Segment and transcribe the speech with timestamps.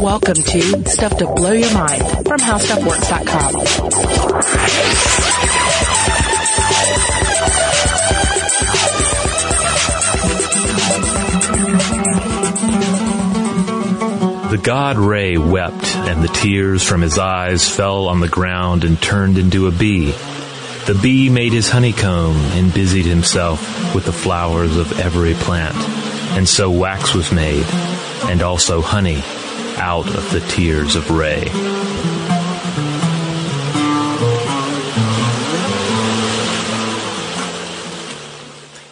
[0.00, 3.52] Welcome to Stuff to Blow Your Mind from HowStuffWorks.com.
[14.50, 19.00] The god Re wept, and the tears from his eyes fell on the ground and
[19.00, 20.10] turned into a bee.
[20.86, 26.03] The bee made his honeycomb and busied himself with the flowers of every plant.
[26.36, 27.66] And so wax was made,
[28.24, 29.22] and also honey,
[29.76, 31.48] out of the tears of Re.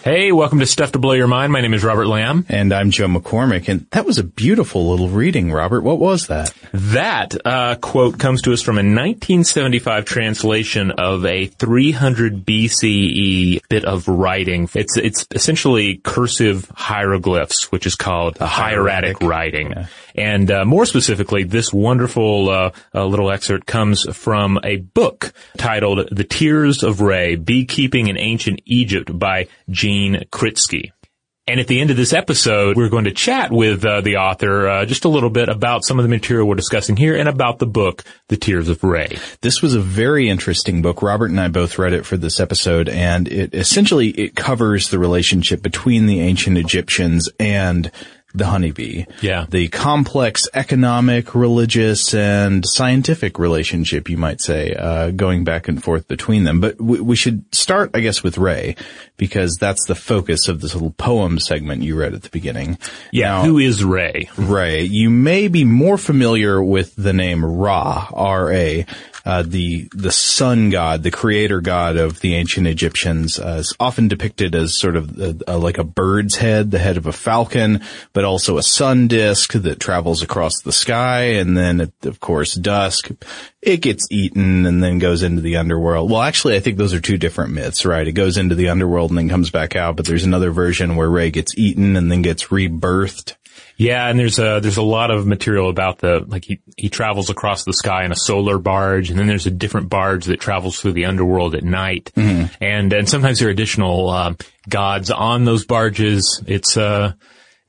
[0.03, 1.53] Hey, welcome to Stuff to Blow Your Mind.
[1.53, 2.45] My name is Robert Lamb.
[2.49, 5.83] And I'm Joe McCormick, and that was a beautiful little reading, Robert.
[5.83, 6.53] What was that?
[6.73, 13.85] That uh, quote comes to us from a 1975 translation of a 300 BCE bit
[13.85, 14.69] of writing.
[14.75, 19.71] It's it's essentially cursive hieroglyphs, which is called a hieratic, writing.
[19.71, 19.87] Yeah.
[20.15, 26.09] And uh, more specifically, this wonderful uh, uh, little excerpt comes from a book titled
[26.11, 30.93] "The Tears of Re: Beekeeping in Ancient Egypt" by Gene Kritsky.
[31.49, 34.69] And at the end of this episode, we're going to chat with uh, the author
[34.69, 37.59] uh, just a little bit about some of the material we're discussing here and about
[37.59, 39.19] the book, The Tears of Re.
[39.41, 41.03] This was a very interesting book.
[41.03, 45.01] Robert and I both read it for this episode, and it essentially it covers the
[45.01, 47.91] relationship between the ancient Egyptians and
[48.35, 49.05] the honeybee.
[49.21, 49.47] Yeah.
[49.49, 56.09] The complex economic, religious, and scientific relationship, you might say, uh, going back and forth
[56.09, 56.61] between them.
[56.61, 58.77] But we, we should start, I guess, with Re,
[59.17, 62.79] because that's the focus of this little poem segment you read at the beginning.
[63.11, 64.29] Yeah, Now- who is Re?
[64.37, 64.83] Re.
[64.83, 68.87] You may be more familiar with the name Ra, R-A,
[69.25, 74.09] uh, the, the sun god, the creator god of the ancient Egyptians, uh, is often
[74.09, 77.81] depicted as sort of uh uh like a bird's head, the head of a falcon,
[78.13, 81.23] but also a sun disk that travels across the sky.
[81.23, 83.11] And then, at, of course, dusk,
[83.61, 86.11] it gets eaten and then goes into the underworld.
[86.11, 88.07] Well, actually, I think those are two different myths, right?
[88.07, 91.09] It goes into the underworld and then comes back out, but there's another version where
[91.09, 93.35] Re gets eaten and then gets rebirthed.
[93.77, 97.31] Yeah, and there's a there's a lot of material about the like he he travels
[97.31, 100.81] across the sky in a solar barge, and then there's a different barge that travels
[100.81, 102.11] through the underworld at night,
[102.61, 104.37] and and sometimes there are additional um,
[104.69, 106.43] gods on those barges.
[106.47, 107.15] It's uh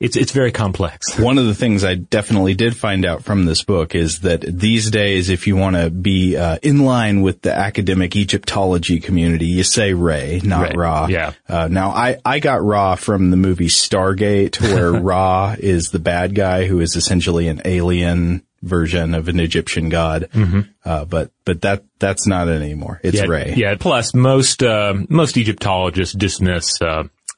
[0.00, 1.18] it's it's very complex.
[1.18, 4.90] One of the things I definitely did find out from this book is that these
[4.90, 9.62] days, if you want to be uh, in line with the academic Egyptology community, you
[9.62, 11.06] say Re, not Re, Ra.
[11.06, 11.32] yeah.
[11.48, 16.34] Uh, now, I, I got Ra from the movie Stargate, where Ra is the bad
[16.34, 20.28] guy who is essentially an alien version of an Egyptian god.
[20.84, 23.00] Uh, but but that that's not it anymore.
[23.04, 23.54] It's yeah, Re.
[23.56, 23.76] Yeah.
[23.78, 26.78] Plus, most uh, most Egyptologists dismiss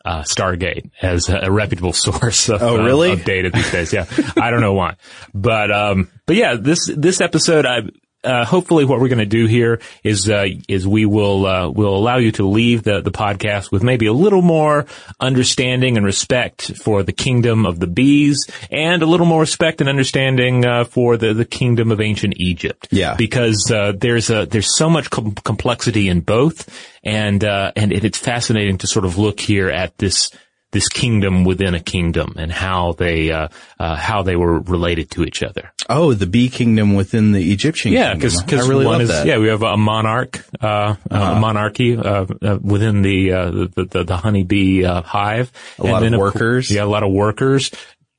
[0.06, 3.12] uh, uh, Stargate as a reputable source of, Oh, uh, really?
[3.12, 3.92] of data these days.
[3.92, 4.06] Yeah,
[4.40, 4.96] I don't know why,
[5.34, 7.80] but um, but yeah, this this episode, I.
[8.24, 11.96] Uh, hopefully what we're going to do here is uh, is we will uh, will
[11.96, 14.84] allow you to leave the the podcast with maybe a little more
[15.20, 19.88] understanding and respect for the kingdom of the bees and a little more respect and
[19.88, 23.14] understanding uh, for the the kingdom of ancient Egypt Yeah.
[23.16, 26.68] because uh, there's a there's so much com- complexity in both,
[27.04, 30.30] and uh, and it, it's fascinating to sort of look here at this
[30.72, 35.24] this kingdom within a kingdom and how they uh, uh, how they were related to
[35.24, 35.72] each other.
[35.88, 39.26] Oh, the bee kingdom within the Egyptian Yeah, because I really one love is that.
[39.26, 44.04] yeah we have a monarch uh, a monarchy uh, uh, within the, uh, the the
[44.04, 45.52] the honeybee uh, hive.
[45.78, 46.70] A lot of workers.
[46.70, 47.70] Yeah, a lot of workers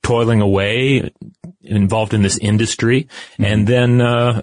[0.04, 1.12] toiling away,
[1.62, 3.44] involved in this industry, Mm-hmm.
[3.44, 4.42] and then uh,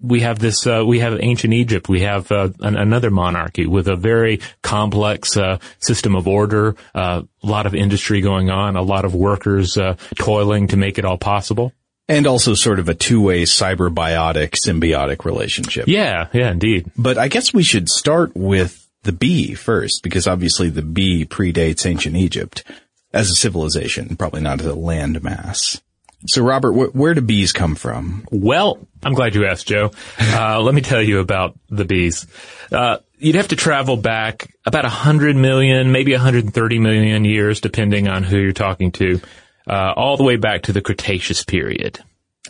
[0.00, 1.88] we have this uh, we have ancient Egypt.
[1.88, 7.22] We have uh, an, another monarchy with a very complex uh, system of order, uh,
[7.42, 11.04] a lot of industry going on, a lot of workers uh, toiling to make it
[11.04, 11.72] all possible.
[12.08, 15.86] And also sort of a two-way cyberbiotic symbiotic relationship.
[15.86, 16.90] Yeah, yeah, indeed.
[16.96, 21.86] But I guess we should start with the bee first, because obviously the bee predates
[21.86, 22.64] ancient Egypt
[23.12, 25.80] as a civilization, probably not as a landmass.
[26.26, 28.26] So Robert, wh- where do bees come from?
[28.30, 29.90] Well, I'm glad you asked, Joe.
[30.20, 32.26] Uh, let me tell you about the bees.
[32.70, 38.22] Uh, you'd have to travel back about 100 million, maybe 130 million years, depending on
[38.22, 39.20] who you're talking to,
[39.68, 41.98] uh, all the way back to the Cretaceous period.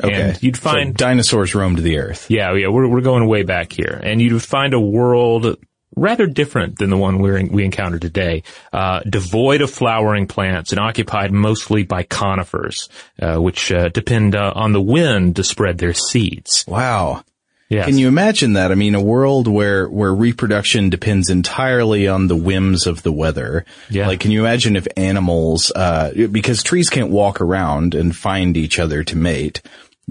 [0.03, 0.31] Okay.
[0.31, 2.31] And you'd So find, dinosaurs roamed the earth.
[2.31, 4.01] yeah, yeah, we're, we're going way back here.
[4.03, 5.57] And you'd find a world
[5.97, 8.43] rather different than the one we're, we encounter today,
[8.73, 12.89] uh, devoid of flowering plants and occupied mostly by conifers,
[13.21, 16.65] uh, which uh, depend uh, on the wind to spread their seeds.
[16.67, 17.25] Wow.
[17.69, 17.87] Yes.
[17.87, 18.71] Can you imagine that?
[18.71, 23.65] I mean, a world where, where reproduction depends entirely on the whims of the weather.
[23.89, 24.09] Yeah.
[24.09, 28.79] Like, can you imagine if animals, uh, because trees can't walk around and find each
[28.79, 29.63] other to mate.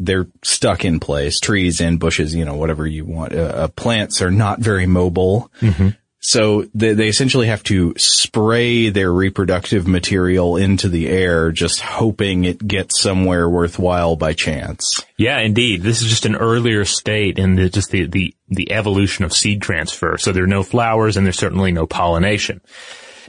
[0.05, 1.39] They're stuck in place.
[1.39, 3.33] Trees and bushes, you know, whatever you want.
[3.33, 5.51] Uh, uh, plants are not very mobile.
[6.23, 12.43] So they, they essentially have to spray their reproductive material into the air, just hoping
[12.43, 15.03] it gets somewhere worthwhile by chance.
[15.17, 15.81] Yeah, indeed.
[15.81, 19.63] This is just an earlier state in the, just the, the, the evolution of seed
[19.63, 20.17] transfer.
[20.19, 22.61] So there are no flowers and there's certainly no pollination.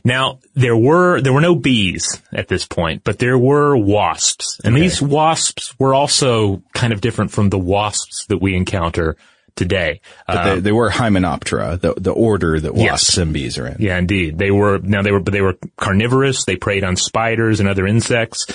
[0.05, 4.61] Now, there were, there were no bees at this point, but there were wasps.
[4.65, 9.17] And these wasps were also kind of different from the wasps that we encounter
[9.55, 10.01] today.
[10.27, 13.77] But they, they were Hymenoptera, the, the order that wasps and bees are in.
[13.81, 14.39] Yeah, indeed.
[14.39, 16.45] They were, now they were, but they were carnivorous.
[16.45, 18.47] They preyed on spiders and other insects,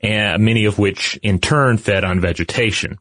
[0.00, 2.98] and many of which in turn fed on vegetation.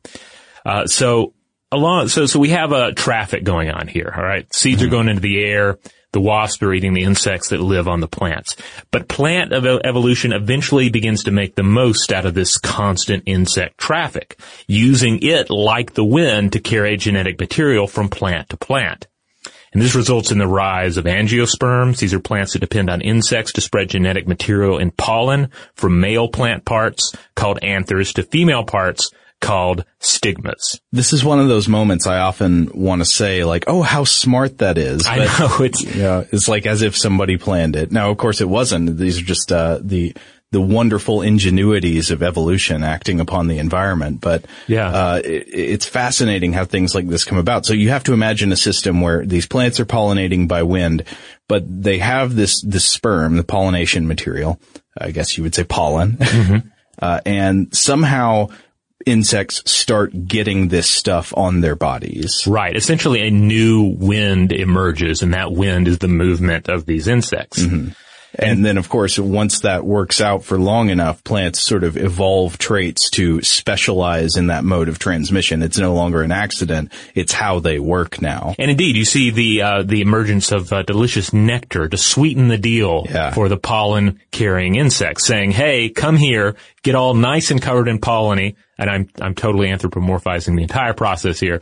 [0.66, 1.34] Uh, so
[1.76, 4.52] along, so, so we have a traffic going on here, all right?
[4.54, 4.92] Seeds are mm-hmm.
[4.92, 5.78] going into the air.
[6.12, 8.56] The wasps are eating the insects that live on the plants.
[8.90, 13.78] But plant ev- evolution eventually begins to make the most out of this constant insect
[13.78, 19.08] traffic, using it like the wind to carry genetic material from plant to plant.
[19.74, 22.00] And this results in the rise of angiosperms.
[22.00, 26.30] These are plants that depend on insects to spread genetic material in pollen from male
[26.30, 30.80] plant parts called anthers to female parts called stigmas.
[30.92, 34.58] This is one of those moments I often want to say like, oh, how smart
[34.60, 35.06] that is.
[35.06, 37.92] I know it's, you know, it's like as if somebody planned it.
[37.92, 38.98] Now, of course it wasn't.
[38.98, 40.16] These are just, uh, the,
[40.52, 44.22] the wonderful ingenuities of evolution acting upon the environment.
[44.22, 44.90] But, Yeah.
[44.90, 47.66] uh, it, it's fascinating how things like this come about.
[47.66, 51.04] So you have to imagine a system where these plants are pollinating by wind,
[51.50, 54.60] but they have this, this sperm, the pollination material.
[54.98, 56.18] I guess you would say pollen.
[57.00, 58.48] uh, and somehow
[59.06, 62.44] insects start getting this stuff on their bodies.
[62.48, 62.76] right.
[62.76, 67.64] Essentially a new wind emerges and that wind is the movement of these insects.
[68.38, 72.58] And then of course, once that works out for long enough, plants sort of evolve
[72.58, 75.64] traits to specialize in that mode of transmission.
[75.64, 76.92] It's no longer an accident.
[77.14, 78.54] It's how they work now.
[78.60, 82.58] And indeed, you see the uh, the emergence of uh, delicious nectar to sweeten the
[82.58, 83.32] deal Yeah.
[83.32, 88.00] for the pollen carrying insects, saying, "Hey, come here, get all nice and covered in
[88.00, 91.62] polleny." And I'm I'm totally anthropomorphizing the entire process here.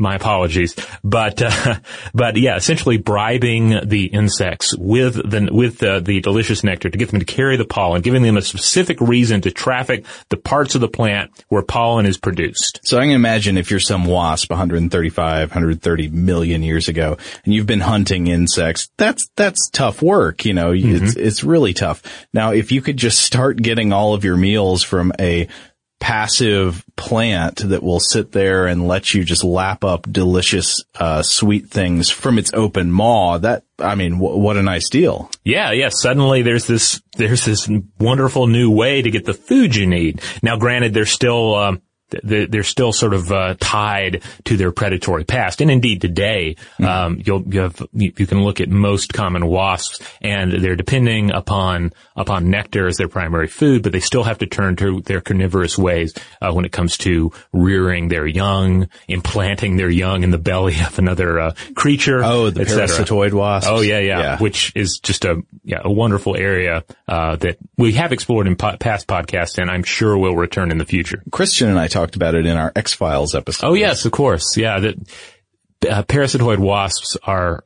[0.00, 0.74] My apologies,
[1.04, 1.78] but uh,
[2.14, 7.10] but yeah, essentially bribing the insects with the with the, the delicious nectar to get
[7.10, 10.80] them to carry the pollen, giving them a specific reason to traffic the parts of
[10.80, 12.80] the plant where pollen is produced.
[12.82, 17.66] So I can imagine if you're some wasp 135, 130 million years ago and you've
[17.66, 20.46] been hunting insects, that's, that's tough work.
[20.46, 22.26] You know, it's, it's really tough.
[22.32, 25.46] Now, if you could just start getting all of your meals from a
[26.00, 31.68] passive plant that will sit there and let you just lap up delicious, uh, sweet
[31.68, 35.30] things from its open maw, that, I mean, wh- what a nice deal.
[35.44, 35.90] Yeah, yeah.
[35.90, 37.68] Suddenly there's this, there's this
[37.98, 40.22] wonderful new way to get the food you need.
[40.42, 41.82] Now granted, they're still, um,
[42.22, 47.42] they're still sort of uh, tied to their predatory past, and indeed today, um, you'll
[47.52, 52.86] you have you can look at most common wasps, and they're depending upon upon nectar
[52.86, 56.52] as their primary food, but they still have to turn to their carnivorous ways uh,
[56.52, 61.40] when it comes to rearing their young, implanting their young in the belly of another
[61.40, 62.22] uh, creature.
[62.24, 63.70] Oh, the parasitoid wasps.
[63.70, 64.38] Oh yeah, yeah, Yeah.
[64.38, 68.76] Which is just a yeah a wonderful area uh, that we have explored in po-
[68.76, 71.22] past podcasts, and I'm sure will return in the future.
[71.30, 73.66] Christian and I talked about it in our X-Files episode.
[73.66, 74.80] Oh yes, of course, yeah.
[74.80, 74.96] That
[75.88, 77.64] uh, parasitoid wasps are.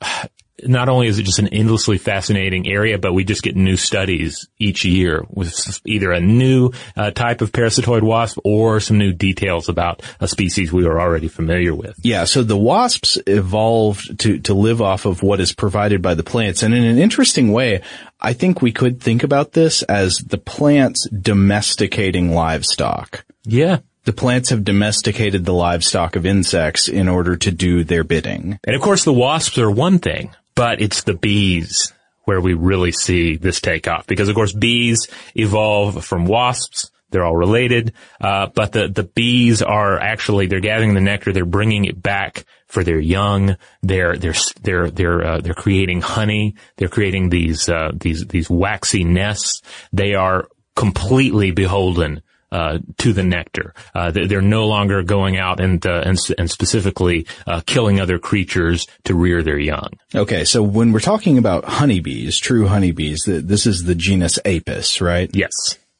[0.62, 4.48] Not only is it just an endlessly fascinating area, but we just get new studies
[4.56, 9.68] each year with either a new uh, type of parasitoid wasp or some new details
[9.68, 11.96] about a species we are already familiar with.
[12.02, 16.22] Yeah, so the wasps evolved to, to live off of what is provided by the
[16.22, 16.62] plants.
[16.62, 17.82] And in an interesting way,
[18.20, 23.26] I think we could think about this as the plants domesticating livestock.
[23.42, 28.58] Yeah, The plants have domesticated the livestock of insects in order to do their bidding.
[28.64, 31.92] And of course the wasps are one thing, but it's the bees
[32.24, 36.90] where we really see this take off because of course bees evolve from wasps.
[37.10, 41.32] They're all related, uh, but the the bees are actually they're gathering the nectar.
[41.32, 43.56] They're bringing it back for their young.
[43.82, 46.56] They're they're they're they're uh, they're creating honey.
[46.76, 49.62] They're creating these uh, these these waxy nests.
[49.92, 52.20] They are completely beholden
[52.54, 53.74] uh, to the nectar.
[53.94, 58.18] Uh, they- they're no longer going out and uh, and, and specifically uh, killing other
[58.18, 59.88] creatures to rear their young.
[60.14, 65.28] Okay, so when we're talking about honeybees, true honeybees, this is the genus Apis, right?
[65.34, 65.52] Yes,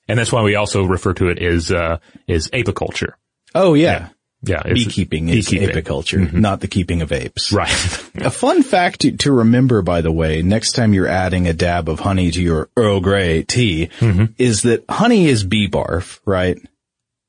[0.09, 3.15] and that's why we also refer to it as uh, as apiculture.
[3.55, 3.91] Oh yeah.
[3.91, 4.09] Yeah,
[4.51, 5.71] it's- Beekeeping is beekeeping.
[5.71, 7.53] apiculture, not the keeping of apes.
[7.53, 7.71] Right.
[8.17, 11.89] A fun fact to, to remember, by the way, next time you're adding a dab
[11.89, 14.25] of honey to your Earl Grey tea, Mm-hmm.
[14.39, 16.59] is that honey is bee barf, right?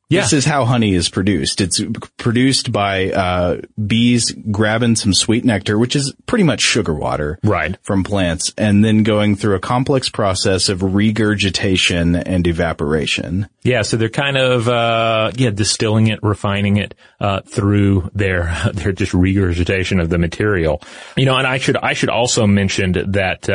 [0.08, 0.22] Yeah.
[0.22, 1.62] This is how honey is produced.
[1.62, 1.82] It's
[2.18, 7.76] produced by uh, bees grabbing some sweet nectar, which is pretty much sugar water, Right.
[7.82, 13.48] from plants, and then going through a complex process of regurgitation and evaporation.
[13.64, 18.92] Yeah, so they're kind of uh yeah, distilling it, refining it uh through their their
[18.92, 20.82] just regurgitation of the material.
[21.18, 23.50] You know, and I should I should also mention that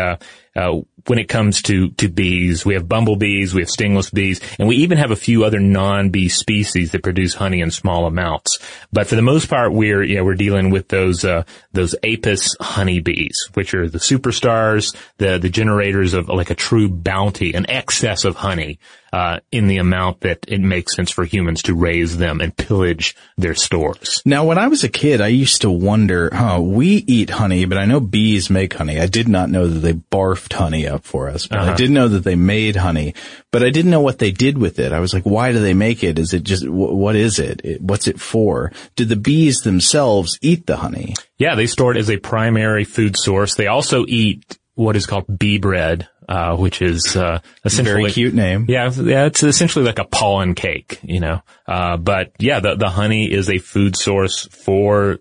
[0.57, 4.69] uh when it comes to, to bees, we have bumblebees, we have stingless bees, and
[4.69, 8.59] we even have a few other non-bee species that produce honey in small amounts.
[8.93, 13.49] But for the most part, we're, yeah, we're dealing with those, uh, those apis honeybees,
[13.55, 18.37] which are the superstars, the, the generators of like a true bounty, an excess of
[18.37, 18.79] honey,
[19.13, 23.17] uh, in the amount that it makes sense for humans to raise them and pillage
[23.37, 24.23] their stores.
[24.25, 27.79] Now, when I was a kid, I used to wonder, huh, we eat honey, but
[27.79, 29.01] I know bees make honey.
[29.01, 32.09] I did not know that they barfed honey up for us, but I did know
[32.09, 33.15] that they made honey,
[33.51, 34.93] but I didn't know what they did with it.
[34.93, 36.19] I was like, why do they make it?
[36.19, 37.61] Is it just, wh- what is it?
[37.65, 37.83] it?
[37.83, 38.73] What's it for?
[38.97, 41.15] Did the bees themselves eat the honey?
[41.39, 43.55] Yeah, they store it as a primary food source.
[43.55, 48.03] They also eat what is called bee bread, uh, which is, uh, essentially.
[48.03, 48.67] Very cute name.
[48.69, 51.43] Yeah, yeah, it's essentially like a pollen cake, you know.
[51.67, 55.19] Uh, but yeah, the, the honey is a food source for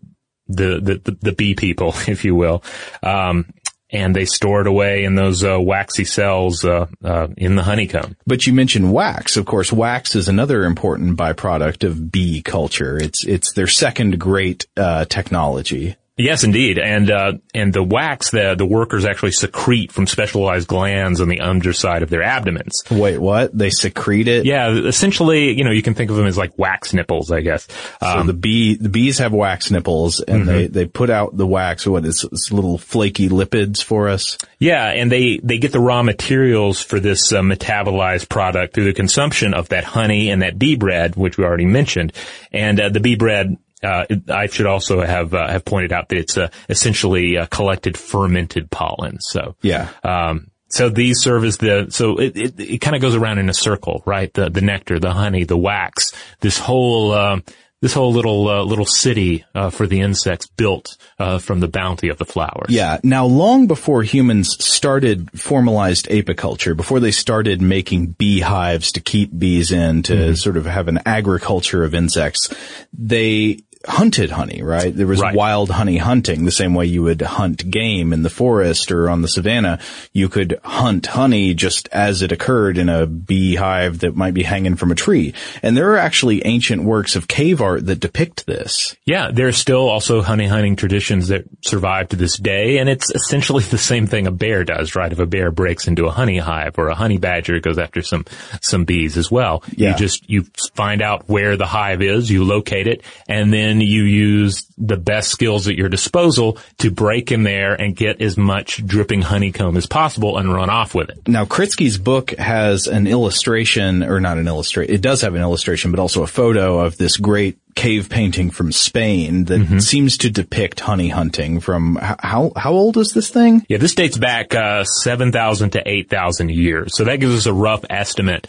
[0.47, 2.63] the, the, the, the bee people, if you will.
[3.01, 3.51] Um,
[3.91, 8.15] and they store it away in those, uh, waxy cells, uh, uh, in the honeycomb.
[8.27, 9.35] But you mentioned wax.
[9.35, 12.97] Of course, wax is another important byproduct of bee culture.
[12.97, 15.95] It's, it's their second great, uh, technology.
[16.19, 16.77] Yes, indeed.
[16.77, 21.39] And, uh, and the wax the, the workers actually secrete from specialized glands on the
[21.39, 22.83] underside of their abdomens.
[22.91, 23.57] Wait, what?
[23.57, 24.45] They secrete it?
[24.45, 27.65] Yeah, essentially, you know, you can think of them as like wax nipples, I guess.
[28.01, 30.73] So Um, the bee, the bees have wax nipples and they, Mm-hmm.
[30.73, 34.37] they put out the wax, what is it's little flaky lipids for us.
[34.59, 38.93] Yeah, and they, they get the raw materials for this uh, metabolized product through the
[38.93, 42.11] consumption of that honey and that bee bread, which we already mentioned.
[42.51, 46.17] And uh, the bee bread, uh, I should also have uh, have pointed out that
[46.17, 49.19] it's uh, essentially uh, collected fermented pollen.
[49.19, 49.89] So Yeah.
[50.03, 53.49] Um, so these serve as the, so it, it, it kind of goes around in
[53.49, 54.31] a circle, right?
[54.31, 57.43] The, the nectar, the honey, the wax, this whole, um,
[57.81, 62.09] this whole little, uh, little city, uh, for the insects built, uh, from the bounty
[62.09, 62.67] of the flowers.
[62.69, 62.99] Yeah.
[63.03, 69.71] Now, long before humans started formalized apiculture, before they started making beehives to keep bees
[69.71, 70.33] in to Mm-hmm.
[70.35, 72.53] sort of have an agriculture of insects,
[72.93, 74.93] they hunted honey, right?
[74.95, 75.33] There was Right.
[75.35, 79.21] wild honey hunting, the same way you would hunt game in the forest or on
[79.21, 79.79] the savannah.
[80.11, 84.75] You could hunt honey just as it occurred in a beehive that might be hanging
[84.75, 85.33] from a tree.
[85.63, 88.97] And there are actually ancient works of cave art that depict this.
[89.05, 93.09] Yeah, there are still also honey hunting traditions that survive to this day, and it's
[93.15, 95.11] essentially the same thing a bear does, right?
[95.11, 98.25] If a bear breaks into a honey hive or a honey badger goes after some,
[98.61, 99.63] some bees as well.
[99.71, 99.91] Yeah.
[99.91, 100.45] You just, you
[100.75, 105.29] find out where the hive is, you locate it, and then you use the best
[105.29, 109.85] skills at your disposal to break in there and get as much dripping honeycomb as
[109.85, 111.27] possible and run off with it.
[111.27, 115.91] Now, Kritsky's book has an illustration, or not an illustration, it does have an illustration,
[115.91, 120.81] but also a photo of this great cave painting from Spain that seems to depict
[120.81, 123.65] honey hunting from, how, how old is this thing?
[123.69, 126.97] Yeah, this dates back uh, 7,000 to 8,000 years.
[126.97, 128.47] So that gives us a rough estimate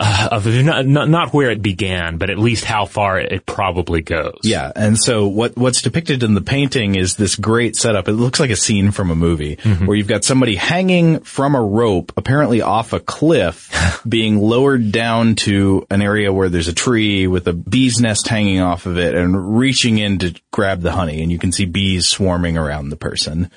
[0.00, 4.00] uh, of not, not, not where it began, but at least how far it probably
[4.00, 4.40] goes.
[4.42, 8.08] Yeah, and so what what's depicted in the painting is this great setup.
[8.08, 11.62] It looks like a scene from a movie where you've got somebody hanging from a
[11.62, 17.26] rope, apparently off a cliff, being lowered down to an area where there's a tree
[17.26, 21.22] with a bee's nest hanging off of it, and reaching in to grab the honey,
[21.22, 23.50] and you can see bees swarming around the person.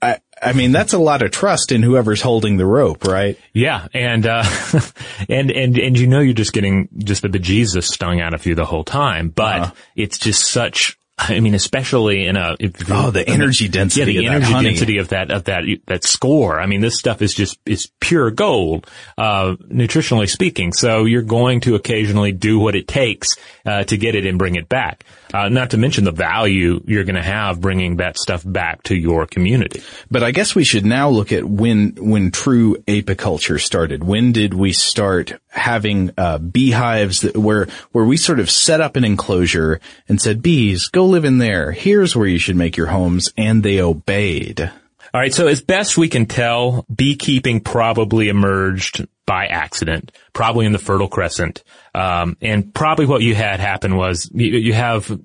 [0.00, 3.38] I I mean that's a lot of trust in whoever's holding the rope, right?
[3.52, 4.44] Yeah, and uh,
[5.28, 8.54] and and and you know you're just getting just the bejesus stung out of you
[8.54, 9.72] the whole time, but Uh-huh.
[9.96, 10.98] it's just such.
[11.16, 14.68] I mean, especially in a if, Oh, the energy density Yeah, the of that energy
[14.68, 16.60] density of that of that that score.
[16.60, 20.72] I mean, this stuff is just is pure gold, uh, nutritionally speaking.
[20.72, 24.56] So you're going to occasionally do what it takes uh, to get it and bring
[24.56, 25.04] it back.
[25.32, 28.94] Uh, not to mention the value you're going to have bringing that stuff back to
[28.94, 29.82] your community.
[30.10, 34.02] But I guess we should now look at when when true apiculture started.
[34.02, 38.96] When did we start having uh, beehives that, where where we sort of set up
[38.96, 41.72] an enclosure and said, "Bees, go live in there.
[41.72, 44.60] Here's where you should make your homes," and they obeyed.
[44.60, 45.32] All right.
[45.32, 51.08] So as best we can tell, beekeeping probably emerged by accident, probably in the Fertile
[51.08, 51.62] Crescent.
[51.94, 55.16] Um, and probably what you had happen was you, you have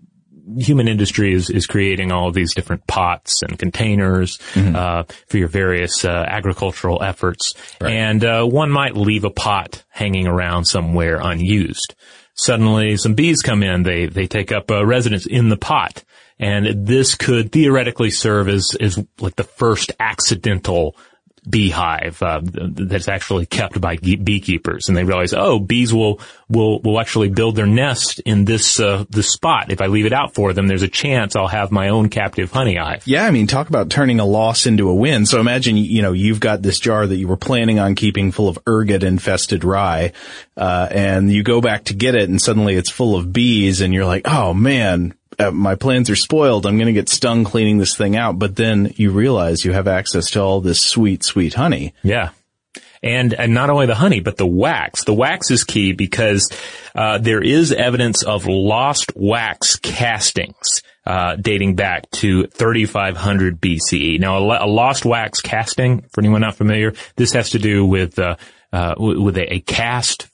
[0.58, 6.04] human industry is, is creating all these different pots and containers uh, for your various
[6.06, 11.96] uh, agricultural efforts, and uh, one might leave a pot hanging around somewhere unused.
[12.40, 13.84] Suddenly, some bees come in.
[13.84, 16.06] They they take up a residence in the pot,
[16.40, 20.96] and this could theoretically serve as as like the first accidental
[21.50, 27.00] beehive uh, that's actually kept by beekeepers, and they realize, oh, bees will will will
[27.00, 29.72] actually build their nest in this uh, this spot.
[29.72, 32.52] If I leave it out for them, there's a chance I'll have my own captive
[32.52, 33.06] honey hive.
[33.06, 35.26] Yeah, I mean, talk about turning a loss into a win.
[35.26, 38.50] So imagine, you know, you've got this jar that you were planning on keeping full
[38.50, 40.14] of ergot infested rye,
[40.58, 43.94] uh, and you go back to get it and suddenly it's full of bees and
[43.94, 46.66] you're like, oh man, uh, my plans are spoiled.
[46.66, 48.38] I'm going to get stung cleaning this thing out.
[48.38, 51.94] But then you realize you have access to all this sweet, sweet honey.
[52.04, 52.32] Yeah.
[53.02, 55.06] And, and not only the honey, but the wax.
[55.06, 56.52] The wax is key because,
[56.94, 64.20] uh, there is evidence of lost wax castings, uh, dating back to 3500 BCE.
[64.20, 68.36] Now, a, lost wax casting, for anyone not familiar, this has to do with, uh,
[68.74, 70.28] uh, with a, a cast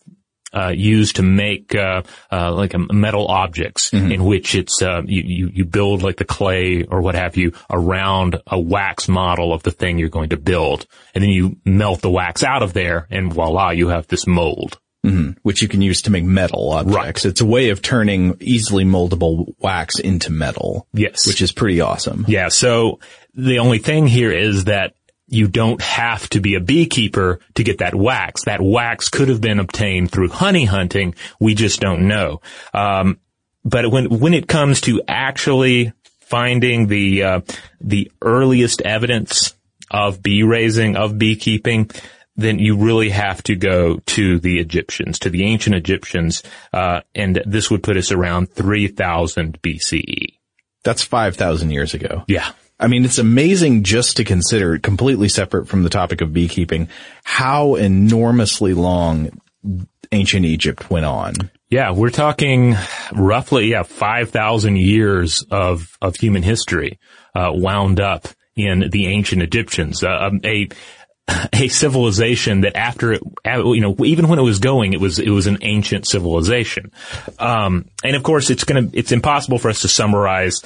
[0.56, 5.22] uh, used to make uh, uh, like um, metal objects in which it's uh, you,
[5.26, 9.64] you you build like the clay or what have you around a wax model of
[9.64, 13.08] the thing you're going to build, and then you melt the wax out of there,
[13.10, 14.80] and voila, you have this mold.
[15.44, 17.26] which you can use to make metal objects.
[17.26, 20.88] It's a way of turning easily moldable wax into metal.
[20.94, 21.28] Yes.
[21.28, 22.26] Which is pretty awesome.
[22.28, 22.48] Yeah.
[22.50, 23.00] So
[23.36, 24.96] the only thing here is that
[25.28, 28.44] you don't have to be a beekeeper to get that wax.
[28.44, 31.16] That wax could have been obtained through honey hunting.
[31.40, 32.42] We just don't know.
[32.74, 33.20] Um,
[33.64, 37.42] but when when it comes to actually finding the uh,
[37.82, 39.56] the earliest evidence
[39.90, 41.90] of bee raising of beekeeping,
[42.36, 47.42] then you really have to go to the Egyptians, to the ancient Egyptians, uh, and
[47.46, 50.38] this would put us around 3000 BCE.
[50.84, 52.24] That's 5,000 years ago.
[52.28, 52.52] Yeah.
[52.80, 56.90] I mean, it's amazing just to consider, completely separate from the topic of beekeeping,
[57.24, 59.30] how enormously long
[60.12, 61.34] ancient Egypt went on.
[61.70, 62.76] Yeah, we're talking
[63.14, 67.00] roughly, yeah, 5,000 years of, of human history,
[67.34, 70.04] uh, wound up in the ancient Egyptians.
[70.04, 70.70] Uh, um, a,
[71.54, 75.48] a civilization that after you know, even when it was going, it was, it was
[75.48, 76.92] an ancient civilization.
[77.40, 80.62] Um, and of course, it's gonna, it's impossible for us to summarize,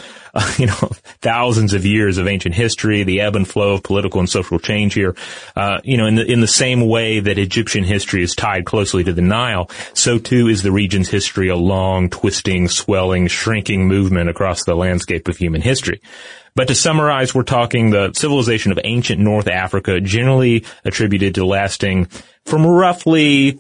[0.58, 4.30] you know, thousands of years of ancient history, the ebb and flow of political and
[4.30, 5.15] social change here.
[5.56, 9.04] Uh, you know, in the, in the same way that Egyptian history is tied closely
[9.04, 14.30] to the Nile, so too is the region's history a long, twisting, swelling, shrinking movement
[14.30, 16.02] across the landscape of human history.
[16.56, 22.06] But to summarize, we're talking the civilization of ancient North Africa, generally attributed to lasting
[22.45, 23.60] from roughly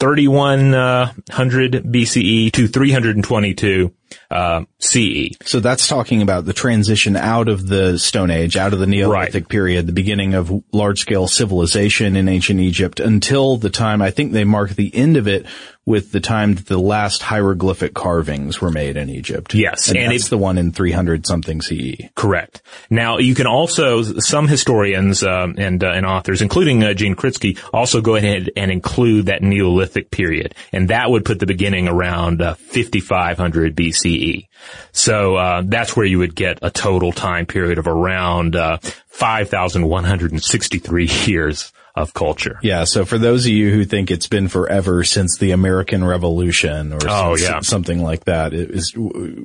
[0.00, 3.92] 3100 BCE to 322
[4.30, 5.30] uh, CE.
[5.44, 9.44] So that's talking about the transition out of the Stone Age, out of the Neolithic
[9.44, 9.48] Right.
[9.48, 14.32] period, the beginning of large scale civilization in ancient Egypt until the time, I think
[14.32, 15.46] they mark the end of it
[15.86, 19.52] with the time that the last hieroglyphic carvings were made in Egypt.
[19.54, 21.60] Yes, And, and that's it- the one in 300 something.
[21.60, 22.08] CE.
[22.14, 22.62] Correct.
[22.88, 27.58] Now, you can also, some historians um, and uh, and authors, including uh, Gene Kritsky,
[27.72, 32.40] also go ahead and include that Neolithic period, and that would put the beginning around
[32.40, 34.46] uh, 5500 BCE.
[34.92, 41.06] So uh, that's where you would get a total time period of around uh, 5,163
[41.26, 42.58] years of culture.
[42.60, 46.92] Yeah, so for those of you who think it's been forever since the American Revolution
[46.92, 47.60] or Oh, yeah.
[47.60, 48.96] something like that, it is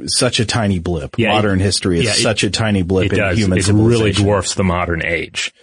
[0.07, 1.15] such a tiny blip.
[1.19, 3.37] Yeah, Modern it- history is yeah, it- such a tiny blip It in does.
[3.37, 5.53] human It really dwarfs the modern age.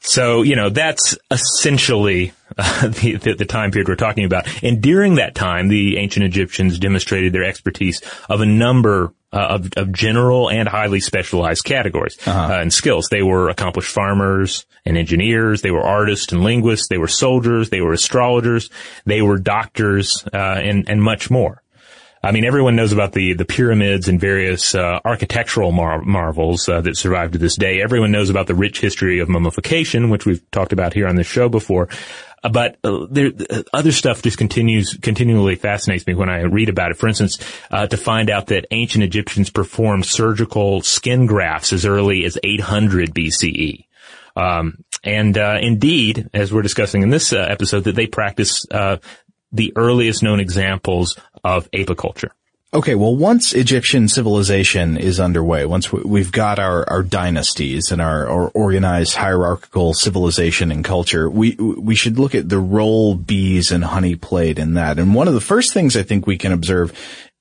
[0.00, 4.48] So, you know, that's essentially uh, the, the, the time period we're talking about.
[4.62, 9.70] And during that time, the ancient Egyptians demonstrated their expertise of a number uh, of,
[9.76, 13.08] of general and highly specialized categories uh, and skills.
[13.10, 15.62] They were accomplished farmers and engineers.
[15.62, 16.88] They were artists and linguists.
[16.88, 17.70] They were soldiers.
[17.70, 18.70] They were astrologers.
[19.04, 21.62] They were doctors uh, and and much more.
[22.22, 26.82] I mean, everyone knows about the, the pyramids and various uh, architectural mar- marvels uh,
[26.82, 27.80] that survive to this day.
[27.80, 31.26] Everyone knows about the rich history of mummification, which we've talked about here on this
[31.26, 31.88] show before.
[32.44, 36.68] Uh, but uh, there, uh, other stuff just continues continually fascinates me when I read
[36.68, 36.98] about it.
[36.98, 37.38] For instance,
[37.70, 43.14] uh, to find out that ancient Egyptians performed surgical skin grafts as early as 800
[43.14, 43.86] BCE.
[44.36, 48.66] Um, and indeed, as we're discussing in this episode, that they practice
[49.52, 52.30] the earliest known examples of apiculture.
[52.72, 58.00] Okay, well, once Egyptian civilization is underway, once we- we've got our, our dynasties and
[58.00, 63.72] our, our organized hierarchical civilization and culture, we we should look at the role bees
[63.72, 65.00] and honey played in that.
[65.00, 66.92] And one of the first things I think we can observe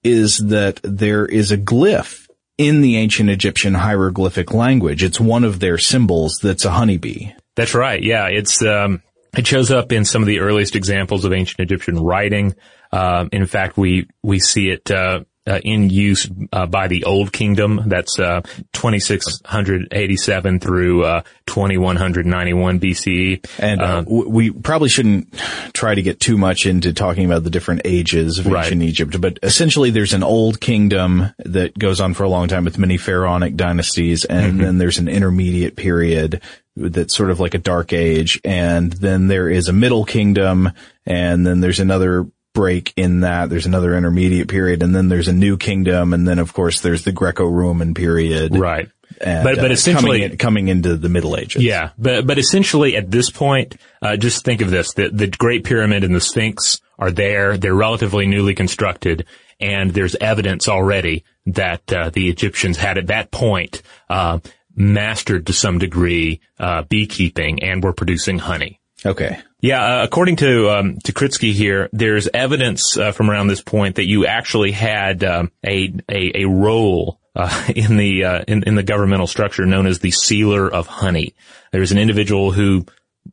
[0.04, 5.04] is that there is a glyph in the ancient Egyptian hieroglyphic language.
[5.04, 7.34] It's one of their symbols that's a honeybee.
[7.56, 8.02] That's right.
[8.02, 9.04] Yeah, it's um,
[9.38, 12.56] it shows up in some of the earliest examples of ancient Egyptian writing.
[12.92, 17.32] Um, in fact, we we see it uh, uh, in use uh, by the Old
[17.32, 17.82] Kingdom.
[17.88, 18.42] That's uh,
[18.74, 23.46] 2687 through uh, 2191 BCE.
[23.60, 25.34] And Um, we probably shouldn't
[25.74, 28.66] try to get too much into talking about the different ages of Right.
[28.66, 32.66] ancient Egypt, but essentially there's an old kingdom that goes on for a long time
[32.66, 34.62] with many pharaonic dynasties, and Mm-hmm.
[34.62, 36.42] then there's an intermediate period
[36.76, 40.72] that's sort of like a dark age, and then there is a middle kingdom,
[41.06, 43.50] and then there's another break in that.
[43.50, 47.04] There's another intermediate period, and then there's a new kingdom, and then of course there's
[47.04, 48.58] the Greco-Roman period.
[48.58, 48.90] Right.
[49.22, 51.64] And, But- but uh, essentially- coming, in- coming into the Middle Ages.
[51.64, 55.64] Yeah, but but essentially at this point, uh, just think of this: the the Great
[55.64, 57.58] Pyramid and the Sphinx are there.
[57.58, 59.26] They're relatively newly constructed,
[59.60, 64.40] and there's evidence already that uh, the Egyptians had at that point uh,
[64.76, 68.80] mastered to some degree uh, beekeeping and were producing honey.
[69.06, 69.40] Okay.
[69.62, 73.96] Yeah, uh, according to um, to Kritsky here, there's evidence uh, from around this point
[73.96, 78.76] that you actually had um, a, a a role uh, in the uh, in, in
[78.76, 81.36] the governmental structure known as the sealer of honey.
[81.74, 82.86] There's an individual who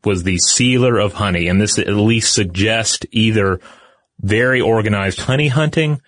[0.04, 3.60] was the sealer of honey, and this at least suggests either
[4.20, 6.00] very organized honey hunting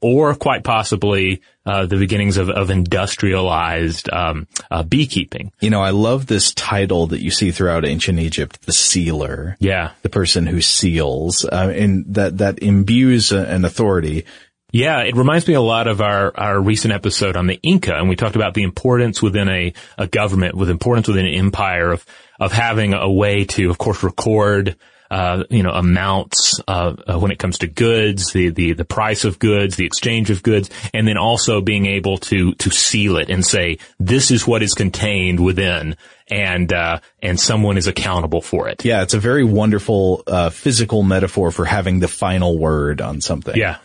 [0.00, 5.52] or quite possibly uh, the beginnings of, of industrialized um, uh, beekeeping.
[5.60, 9.56] You know, I love this title that you see throughout ancient Egypt, the sealer.
[9.58, 14.24] Yeah, The person who seals, uh, and that, that imbues an authority.
[14.72, 18.08] Yeah, it reminds me a lot of our, our recent episode on the Inca, and
[18.08, 22.04] we talked about the importance within a, a government, with importance within an empire of,
[22.38, 24.76] of having a way to, of course, record,
[25.10, 29.24] uh, you know, amounts, uh, uh, when it comes to goods, the, the, the price
[29.24, 33.30] of goods, the exchange of goods, and then also being able to, to seal it
[33.30, 35.96] and say, this is what is contained within,
[36.30, 38.84] and, uh, and someone is accountable for it.
[38.84, 43.56] Yeah, it's a very wonderful, uh, physical metaphor for having the final word on something.
[43.56, 43.78] Yeah.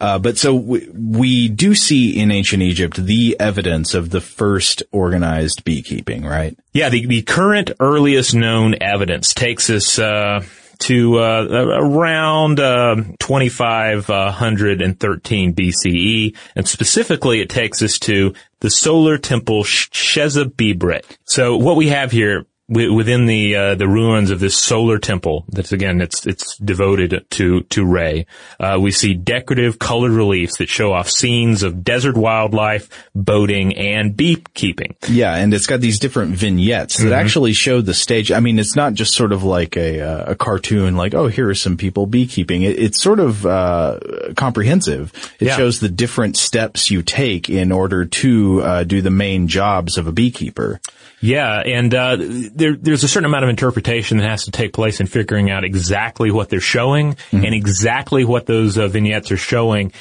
[0.00, 4.84] Uh, but so we, we do see in ancient Egypt the evidence of the first
[4.92, 6.56] organized beekeeping, right?
[6.72, 10.44] Yeah, the, the current earliest known evidence takes us uh,
[10.80, 11.46] to uh,
[11.80, 21.02] around uh, 2513 BCE, and specifically it takes us to the solar temple Sh- Shesepibre.
[21.24, 25.72] So what we have here within the uh, the ruins of this solar temple, that's
[25.72, 28.26] again it's it's devoted to to Re.
[28.60, 34.16] Uh, we see decorative colored reliefs that show off scenes of desert wildlife, boating, and
[34.16, 34.96] beekeeping.
[35.08, 37.12] Yeah, and it's got these different vignettes that Mm-hmm.
[37.14, 38.30] actually show the stage.
[38.30, 41.48] I mean, it's not just sort of like a uh, a cartoon, like oh, here
[41.48, 42.62] are some people beekeeping.
[42.62, 43.98] It, it's sort of uh,
[44.36, 45.12] comprehensive.
[45.40, 45.56] It Yeah.
[45.56, 50.06] shows the different steps you take in order to uh, do the main jobs of
[50.06, 50.80] a beekeeper.
[51.20, 52.16] Yeah, and uh,
[52.58, 55.64] there, there's a certain amount of interpretation that has to take place in figuring out
[55.64, 59.92] exactly what they're showing and exactly what those uh, vignettes are showing.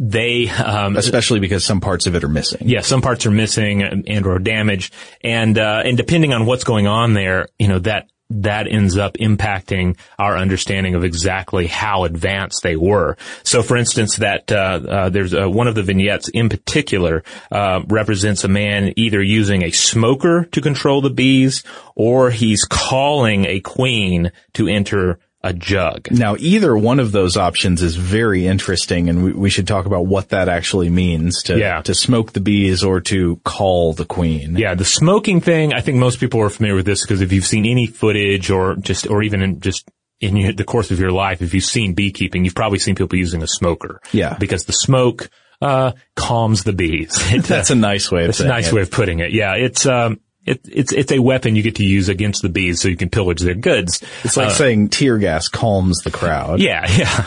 [0.00, 2.68] They, um, Especially because some parts of it are missing.
[2.68, 4.94] yeah, some parts are missing and, and or damaged,
[5.24, 9.14] and uh, and depending on what's going on there, you know that that ends up
[9.14, 13.16] impacting our understanding of exactly how advanced they were.
[13.42, 17.82] So, for instance, that uh, uh, there's uh, one of the vignettes in particular uh,
[17.88, 21.62] represents a man either using a smoker to control the bees,
[21.94, 26.10] or he's calling a queen to enter a jug.
[26.10, 30.06] Now, either one of those options is very interesting, and we, we should talk about
[30.06, 31.80] what that actually means to Yeah.
[31.82, 34.56] to smoke the bees or to call the queen.
[34.56, 37.46] Yeah, the smoking thing, I think most people are familiar with this because if you've
[37.46, 39.88] seen any footage or just, or even in just
[40.20, 43.16] in your, the course of your life, if you've seen beekeeping, you've probably seen people
[43.16, 44.00] using a smoker.
[44.12, 44.36] Yeah.
[44.40, 45.30] Because the smoke,
[45.62, 47.16] uh, calms the bees.
[47.32, 48.72] It, That's a nice way of that's a nice it.
[48.74, 49.30] way of putting it.
[49.32, 52.80] Yeah, it's, um, it, it's, it's a weapon you get to use against the bees
[52.80, 54.02] so you can pillage their goods.
[54.24, 56.60] It's like saying tear gas calms the crowd.
[56.60, 57.24] Yeah, yeah.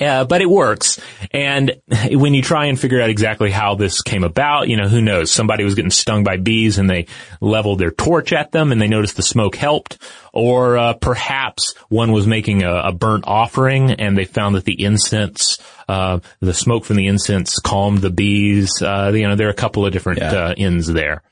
[0.00, 0.98] Yeah, but it works.
[1.32, 1.72] And
[2.10, 5.30] when you try and figure out exactly how this came about, you know, who knows?
[5.30, 7.08] Somebody was getting stung by bees and they
[7.42, 9.98] leveled their torch at them and they noticed the smoke helped.
[10.32, 14.82] Or uh, perhaps one was making a, a burnt offering and they found that the
[14.82, 15.58] incense,
[15.90, 18.80] uh, the smoke from the incense calmed the bees.
[18.80, 20.32] Uh, you know, there are a couple of different Yeah.
[20.32, 21.22] uh, ends there.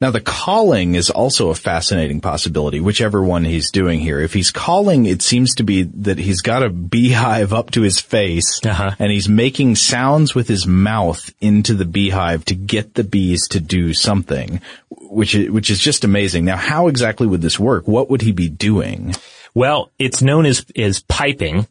[0.00, 4.20] Now the calling is also a fascinating possibility, whichever one he's doing here.
[4.20, 8.00] If he's calling, it seems to be that he's got a beehive up to his
[8.00, 8.92] face Uh-huh.
[8.98, 13.60] and he's making sounds with his mouth into the beehive to get the bees to
[13.60, 16.46] do something, which is, which is just amazing.
[16.46, 17.86] Now how exactly would this work?
[17.86, 19.14] What would he be doing?
[19.52, 21.66] Well, it's known as as piping,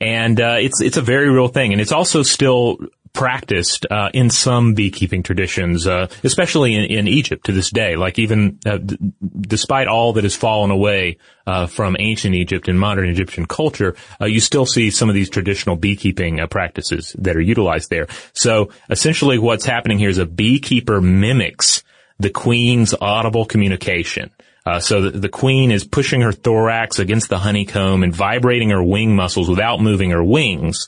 [0.00, 2.78] and uh, it's it's a very real thing, and it's also still
[3.12, 7.96] practiced uh, in some beekeeping traditions, uh, especially in, in Egypt to this day.
[7.96, 8.98] Like even uh, d-
[9.40, 14.26] despite all that has fallen away uh, from ancient Egypt and modern Egyptian culture, uh,
[14.26, 18.06] you still see some of these traditional beekeeping uh, practices that are utilized there.
[18.32, 21.82] So essentially, what's happening here is a beekeeper mimics
[22.20, 24.30] the queen's audible communication.
[24.64, 28.82] Uh, so the, the queen is pushing her thorax against the honeycomb and vibrating her
[28.82, 30.86] wing muscles without moving her wings,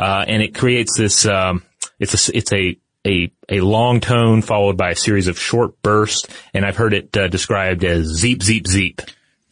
[0.00, 1.26] uh, and it creates this.
[1.26, 1.62] Um,
[1.98, 6.26] it's a it's a a a long tone followed by a series of short bursts,
[6.54, 9.02] and I've heard it uh, described as zeep zeep zeep.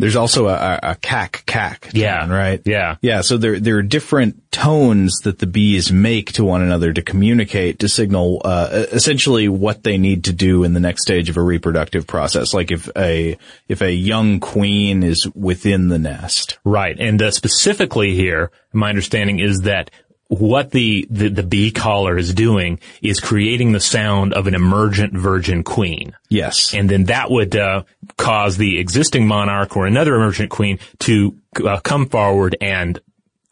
[0.01, 1.91] There's also a, a, cack cack.
[1.93, 2.21] Yeah.
[2.21, 2.63] tone, right.
[2.65, 2.97] Yeah.
[3.01, 3.21] Yeah.
[3.23, 7.81] So there there are different tones that the bees make to one another to communicate
[7.81, 11.43] to signal uh, essentially what they need to do in the next stage of a
[11.43, 12.55] reproductive process.
[12.55, 13.37] Like if a
[13.69, 16.59] if a young queen is within the nest.
[16.65, 16.97] Right.
[16.99, 19.91] And uh, specifically here, my understanding is that
[20.29, 25.14] what the, the, the bee caller is doing is creating the sound of an emergent
[25.14, 26.14] virgin queen.
[26.29, 26.75] Yes.
[26.75, 27.85] And then that would uh,
[28.19, 33.01] cause the existing monarch or another emergent queen to uh, come forward and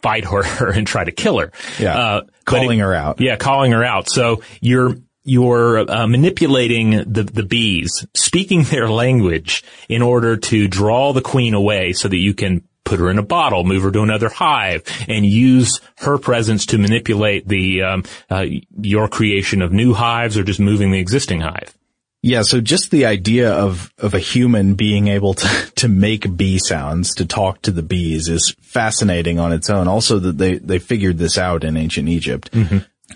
[0.03, 1.51] fight her and try to kill her.
[1.79, 1.97] Yeah.
[1.99, 3.21] Uh, Calling it- her out.
[3.21, 4.09] Yeah, calling her out.
[4.09, 11.13] So you're you're uh, manipulating the the bees, speaking their language in order to draw
[11.13, 14.01] the queen away, so that you can put her in a bottle, move her to
[14.01, 18.47] another hive, and use her presence to manipulate the um, uh,
[18.81, 21.77] your creation of new hives or just moving the existing hive.
[22.23, 26.59] Yeah, so just the idea of, of a human being able to, to make bee
[26.59, 29.87] sounds, to talk to the bees is fascinating on its own.
[29.87, 32.51] Also that they, they figured this out in ancient Egypt.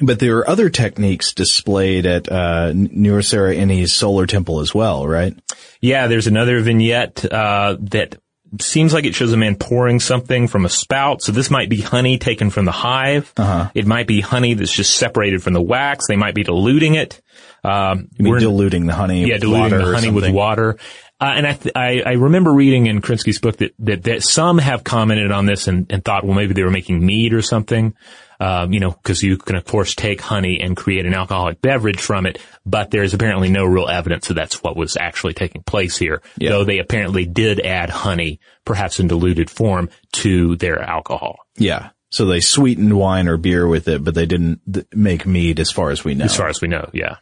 [0.01, 5.37] But there are other techniques displayed at, uh, Nyuserre Ini's solar temple as well, right?
[5.81, 8.17] Yeah, there's another vignette uh, that
[8.59, 11.23] seems like it shows a man pouring something from a spout.
[11.23, 13.33] So this might be honey taken from the hive.
[13.37, 13.71] Uh-huh.
[13.75, 16.07] It might be honey that's just separated from the wax.
[16.09, 17.21] They might be diluting it.
[17.63, 20.79] Um, we're- diluting the honey yeah, with diluting water the honey with water.
[21.21, 24.57] Uh, and I, th- I, I remember reading in Kritsky's book that, that, that some
[24.59, 27.95] have commented on this and, and thought, well, maybe they were making mead or something.
[28.41, 32.01] Um, you know, cause you can of course take honey and create an alcoholic beverage
[32.01, 35.99] from it, but there's apparently no real evidence that that's what was actually taking place
[35.99, 36.23] here.
[36.39, 36.53] Yeah.
[36.53, 41.41] Though they apparently did add honey, perhaps in diluted form, to their alcohol.
[41.59, 41.91] Yeah.
[42.11, 45.71] So they sweetened wine or beer with it, but they didn't th- make mead as
[45.71, 46.25] far as we know.
[46.25, 47.17] As far as we know, yeah.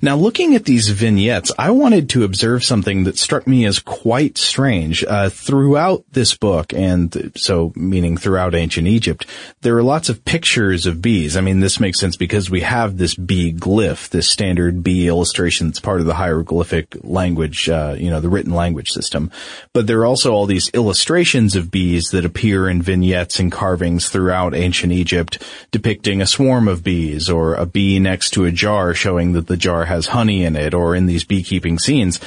[0.00, 4.38] Now, looking at these vignettes, I wanted to observe something that struck me as quite
[4.38, 5.04] strange.
[5.04, 9.26] Uh, throughout this book, and so meaning throughout ancient Egypt,
[9.62, 11.36] there are lots of pictures of bees.
[11.36, 15.68] I mean, this makes sense because we have this bee glyph, this standard bee illustration
[15.68, 19.30] that's part of the hieroglyphic language, uh, you know, the written language system.
[19.72, 24.08] But there are also all these illustrations of bees that appear in vignettes and carvings
[24.08, 28.94] throughout ancient Egypt, depicting a swarm of bees or a bee next to a jar
[28.94, 32.20] showing that the jar has honey in it or in these beekeeping scenes.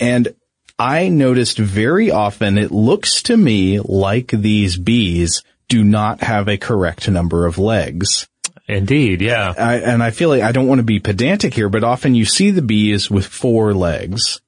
[0.00, 0.34] And
[0.78, 6.58] I noticed very often it looks to me like these bees do not have a
[6.58, 8.28] correct number of legs.
[8.68, 9.52] Indeed, yeah.
[9.56, 12.24] I, and I feel like I don't want to be pedantic here, but often you
[12.24, 14.40] see the bees with four legs.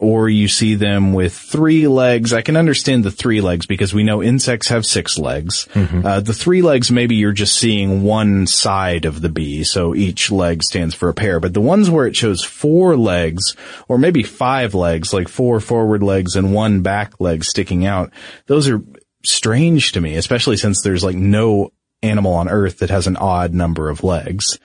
[0.00, 2.32] Or you see them with three legs.
[2.32, 5.66] I can understand the three legs because we know insects have six legs.
[6.06, 10.30] Uh, the three legs, maybe you're just seeing one side of the bee, so each
[10.30, 11.40] leg stands for a pair.
[11.40, 13.56] But the ones where it shows four legs,
[13.88, 18.12] or maybe five legs, like four forward legs and one back leg sticking out,
[18.46, 18.80] those are
[19.24, 21.72] strange to me, especially since there's like no
[22.04, 24.60] animal on earth that has an odd number of legs.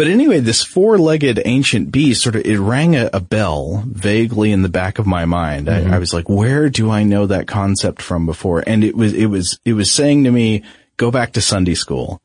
[0.00, 4.62] But anyway, this four-legged ancient beast sort of, it rang a, a bell vaguely in
[4.62, 5.68] the back of my mind.
[5.68, 5.92] I, mm-hmm.
[5.92, 8.64] I was like, where do I know that concept from before?
[8.66, 10.64] And it was, it was, it was saying to me,
[10.96, 12.22] go back to Sunday school.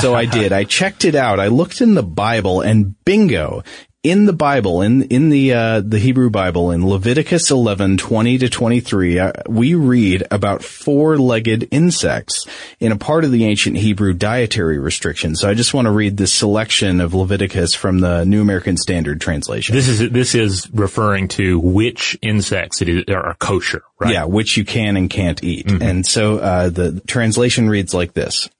[0.00, 0.52] So I did.
[0.52, 1.38] I checked it out.
[1.38, 3.62] I looked in the Bible and bingo.
[4.04, 8.50] In the Bible, in, in the, uh, the Hebrew Bible, in Leviticus 11, 20 to
[8.50, 12.46] 23, uh, we read about four-legged insects
[12.80, 15.34] in a part of the ancient Hebrew dietary restriction.
[15.34, 19.22] So I just want to read this selection of Leviticus from the New American Standard
[19.22, 19.74] Translation.
[19.74, 24.12] This is, this is referring to which insects it is, are kosher, right?
[24.12, 25.70] Yeah, which you can and can't eat.
[25.80, 28.50] And so uh, the translation reads like this.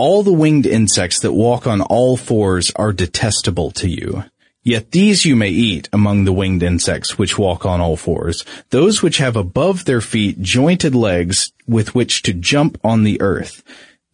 [0.00, 4.22] All the winged insects that walk on all fours are detestable to you.
[4.62, 9.02] Yet these you may eat among the winged insects which walk on all fours, those
[9.02, 13.64] which have above their feet jointed legs with which to jump on the earth.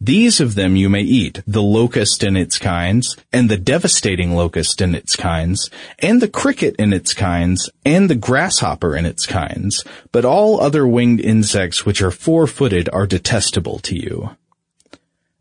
[0.01, 4.81] These of them you may eat, the locust in its kinds, and the devastating locust
[4.81, 5.69] in its kinds,
[5.99, 10.87] and the cricket in its kinds, and the grasshopper in its kinds, but all other
[10.87, 14.31] winged insects which are four-footed are detestable to you.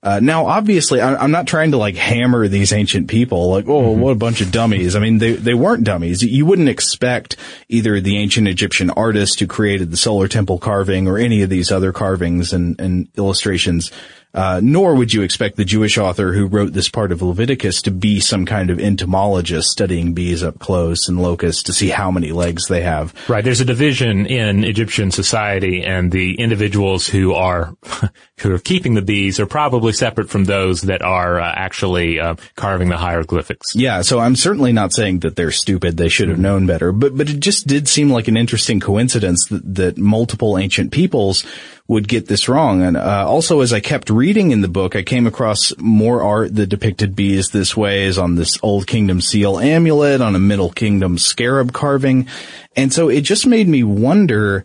[0.05, 3.93] Uh, now, obviously, I, I'm not trying to like hammer these ancient people, like, oh,
[3.93, 4.95] what a bunch of dummies.
[4.95, 6.23] I mean, they, they weren't dummies.
[6.23, 7.37] You wouldn't expect
[7.71, 11.73] either the ancient Egyptian artist who created the solar temple carving or any of these
[11.73, 13.91] other carvings and, and illustrations
[14.35, 17.93] uh, nor would you expect the Jewish author who wrote this part of Leviticus to
[17.93, 22.33] be some kind of entomologist studying bees up close and locusts to see how many
[22.33, 23.15] legs they have.
[23.29, 23.45] Right.
[23.45, 27.77] There's a division in Egyptian society and the individuals who are,
[28.41, 32.35] who are keeping the bees are probably separate from those that are uh, actually uh,
[32.57, 33.77] carving the hieroglyphics.
[33.77, 34.03] Yeah.
[34.03, 35.97] So I'm certainly not saying that they're stupid.
[35.97, 39.47] They should have known better, but, but it just did seem like an interesting coincidence
[39.47, 41.45] that, that multiple ancient peoples
[41.87, 42.83] would get this wrong.
[42.83, 46.55] And uh, also, as I kept reading in the book, I came across more art
[46.55, 50.71] that depicted bees this way, as on this Old Kingdom seal amulet, on a Middle
[50.71, 52.27] Kingdom scarab carving,
[52.75, 54.65] and so it just made me wonder.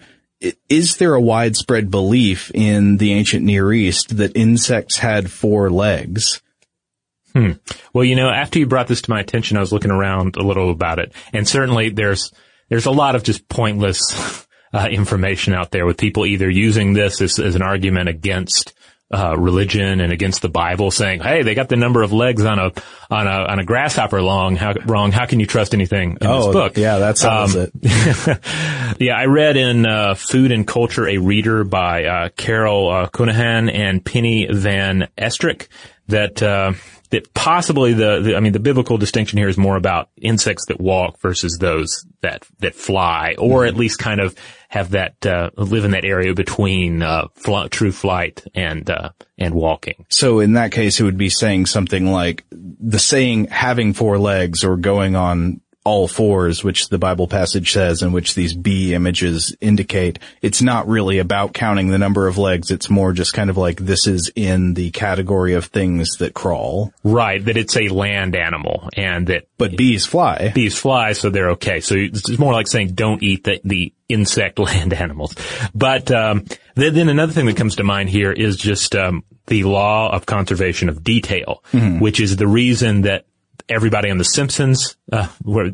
[0.69, 6.41] Is there a widespread belief in the ancient Near East that insects had four legs?
[7.33, 7.51] Hmm.
[7.93, 10.41] Well, you know, after you brought this to my attention, I was looking around a
[10.41, 12.31] little about it, and certainly there's
[12.69, 17.21] there's a lot of just pointless uh, information out there with people either using this
[17.21, 18.73] as, as an argument against
[19.11, 22.59] uh, religion and against the Bible, saying, "Hey, they got the number of legs on
[22.59, 22.71] a
[23.09, 24.55] on a on a grasshopper long.
[24.55, 25.11] How wrong?
[25.11, 28.97] How can you trust anything in oh, this book?" Yeah, that sounds um, it.
[28.99, 33.73] yeah, I read in uh, Food and Culture, a reader by uh, Carol uh, Counihan
[33.73, 35.69] and Penny Van Esterik
[36.07, 36.73] that uh,
[37.09, 40.79] that possibly the, the, I mean, the biblical distinction here is more about insects that
[40.79, 44.35] walk versus those that, that fly, or at least kind of
[44.69, 49.53] have that, uh, live in that area between, uh, fl- true flight and, uh, and
[49.53, 50.05] walking.
[50.09, 54.63] So in that case, it would be saying something like the saying having four legs
[54.63, 59.55] or going on all fours, which the Bible passage says and which these bee images
[59.59, 60.19] indicate.
[60.39, 62.69] It's not really about counting the number of legs.
[62.69, 66.93] It's more just kind of like this is in the category of things that crawl.
[67.03, 67.43] Right.
[67.43, 69.47] That it's a land animal and that.
[69.57, 70.51] But bees fly.
[70.53, 71.79] Bees fly, so they're okay.
[71.79, 75.33] So it's more like saying don't eat the, the insect land animals.
[75.73, 79.63] But, um, then, then another thing that comes to mind here is just, um, the
[79.63, 81.99] law of conservation of detail, mm-hmm.
[81.99, 83.25] which is the reason that
[83.69, 85.27] everybody on The Simpsons uh,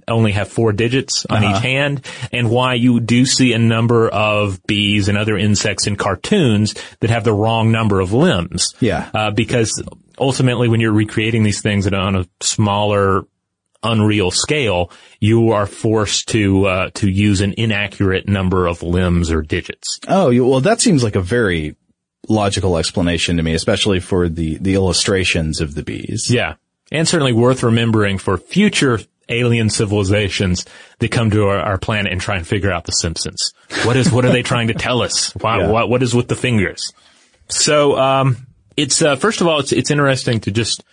[0.07, 1.57] only have four digits on uh-huh.
[1.57, 5.95] each hand, and why you do see a number of bees and other insects in
[5.95, 8.73] cartoons that have the wrong number of limbs.
[8.79, 9.81] Yeah, uh, because
[10.17, 13.25] ultimately, when you're recreating these things on a smaller
[13.83, 19.41] unreal scale, you are forced to uh, to use an inaccurate number of limbs or
[19.41, 19.99] digits.
[20.07, 21.75] Oh, well, that seems like a very
[22.27, 26.29] logical explanation to me, especially for the the illustrations of the bees.
[26.29, 26.55] Yeah,
[26.91, 30.65] and certainly worth remembering for future alien civilizations
[30.99, 33.53] that come to our, our, planet and try and figure out the Simpsons.
[33.83, 35.31] What is, what are they trying to tell us?
[35.35, 35.69] Why, yeah.
[35.69, 36.93] what, what is with the fingers?
[37.47, 40.83] So, um, it's, uh, first of all, it's, it's interesting to just,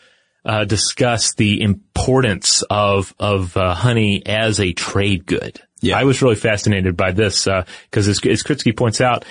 [0.44, 5.60] uh, discuss the importance of, of, uh, honey as a trade good.
[5.80, 5.98] Yeah.
[5.98, 9.24] I was really fascinated by this, uh, cause as, as Kritsky points out,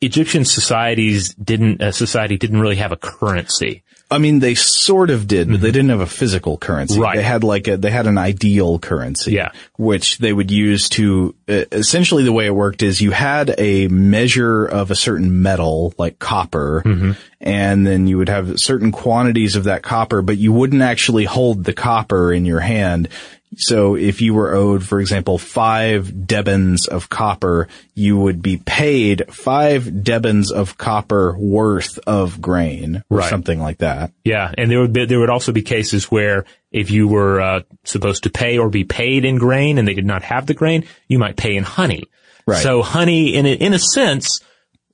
[0.00, 3.82] Egyptian societies didn't, uh, society didn't really have a currency.
[4.12, 5.62] I mean, they sort of did, but mm-hmm.
[5.62, 6.98] they didn't have a physical currency.
[6.98, 7.16] Right.
[7.16, 9.32] They had like a, they had an ideal currency.
[9.32, 9.52] Yeah.
[9.78, 13.86] Which they would use to, uh, essentially the way it worked is you had a
[13.86, 17.12] measure of a certain metal, like copper, mm-hmm.
[17.40, 21.62] and then you would have certain quantities of that copper, but you wouldn't actually hold
[21.62, 23.08] the copper in your hand.
[23.56, 29.24] So if you were owed, for example, five debens of copper, you would be paid
[29.32, 33.28] five debens of copper worth of grain or right.
[33.28, 34.12] something like that.
[34.24, 34.52] Yeah.
[34.56, 38.22] And there would be, there would also be cases where if you were uh, supposed
[38.22, 41.18] to pay or be paid in grain and they did not have the grain, you
[41.18, 42.04] might pay in honey.
[42.46, 42.62] Right.
[42.62, 44.40] So honey, in a, in a sense,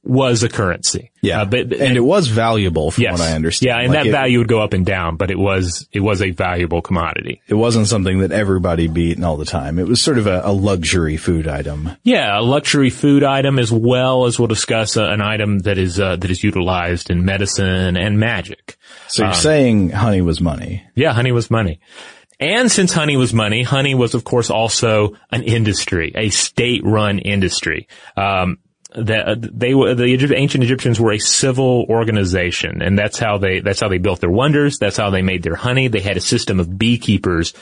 [0.07, 1.11] was a currency.
[1.21, 3.13] Yeah, uh, but, and, and, it was valuable from yes.
[3.13, 3.67] what I understand.
[3.67, 6.01] Yeah, and like that it, value would go up and down, but it was it
[6.01, 7.43] was a valuable commodity.
[7.49, 9.79] It wasn't something that everybody beat all the time.
[9.79, 11.91] It was sort of a, a luxury food item.
[12.05, 15.99] Yeah, a luxury food item as well as we'll discuss uh, an item that is
[15.99, 18.79] uh, that is utilized in medicine and magic.
[19.09, 20.85] So you're um, saying honey was money?
[20.95, 21.81] Yeah, honey was money.
[22.39, 27.89] And since honey was money, honey was of course also an industry, a state-run industry.
[28.17, 28.59] Um,
[28.97, 33.61] that uh, they were the ancient Egyptians were a civil organization, and that's how they
[33.61, 34.79] that's how they built their wonders.
[34.79, 35.89] That's how they made their honey.
[35.89, 37.53] They had a system of beekeepers,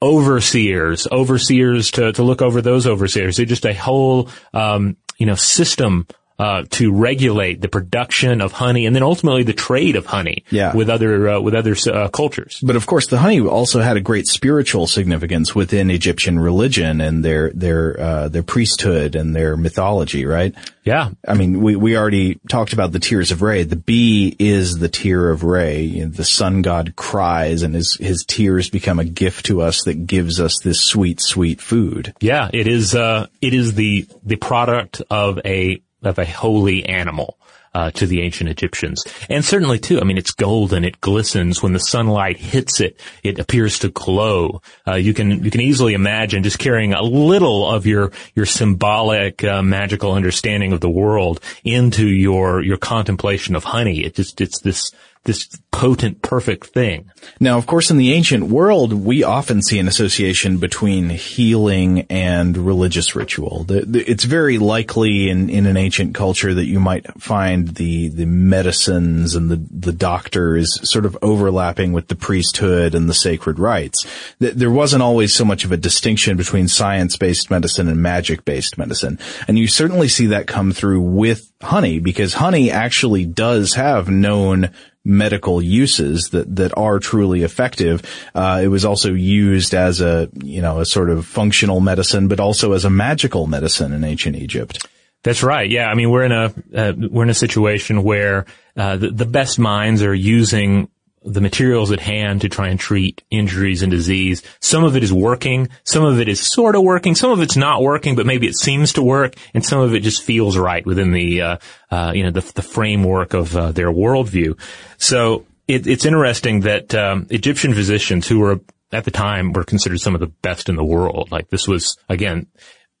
[0.00, 3.36] overseers, overseers to to look over those overseers.
[3.36, 6.06] They just a whole um, you know system
[6.38, 10.74] uh, to regulate the production of honey and then ultimately the trade of honey Yeah.
[10.74, 12.58] with other uh, with other uh, cultures.
[12.62, 17.24] But of course, the honey also had a great spiritual significance within Egyptian religion and
[17.24, 20.54] their their uh, their priesthood and their mythology, right?
[20.84, 23.62] Yeah, I mean, we, we already talked about the tears of Re.
[23.62, 25.80] The bee is the tear of Re.
[25.80, 29.84] You know, the sun god cries and his, his tears become a gift to us
[29.84, 32.12] that gives us this sweet, sweet food.
[32.20, 32.50] yeah.
[32.52, 37.38] It is uh, it is the the product of a of a holy animal.
[37.76, 39.02] Uh, to the ancient Egyptians.
[39.28, 43.40] And certainly too, I mean, it's golden, it glistens when the sunlight hits it, it
[43.40, 44.62] appears to glow.
[44.86, 49.42] Uh, you can, you can easily imagine just carrying a little of your, your symbolic,
[49.42, 54.04] uh, magical understanding of the world into your, your contemplation of honey.
[54.04, 54.92] It just, it's this,
[55.24, 57.10] this potent, perfect thing.
[57.40, 62.56] Now, of course, in the ancient world, we often see an association between healing and
[62.56, 63.66] religious ritual.
[63.68, 69.34] It's very likely in, in an ancient culture that you might find the, the medicines
[69.34, 74.06] and the, the doctors sort of overlapping with the priesthood and the sacred rites.
[74.40, 79.18] Th- There wasn't always so much of a distinction between science-based medicine and magic-based medicine.
[79.48, 84.70] And you certainly see that come through with honey because honey actually does have known
[85.04, 88.02] medical uses that, that are truly effective.
[88.34, 92.40] Uh, it was also used as a, you know, a sort of functional medicine, but
[92.40, 94.86] also as a magical medicine in ancient Egypt.
[95.22, 95.70] That's right.
[95.70, 95.86] Yeah.
[95.86, 98.46] I mean, we're in a, uh, we're in a situation where,
[98.76, 100.88] uh, the, the best minds are using
[101.24, 104.42] the materials at hand to try and treat injuries and disease.
[104.60, 105.68] Some of it is working.
[105.84, 107.14] Some of it is sort of working.
[107.14, 109.34] Some of it's not working, but maybe it seems to work.
[109.54, 111.56] And some of it just feels right within the, uh,
[111.90, 114.58] uh, you know, the, the framework of uh, their worldview.
[114.98, 118.60] So it, it's interesting that um, Egyptian physicians who were
[118.92, 121.30] at the time were considered some of the best in the world.
[121.32, 122.46] Like this was again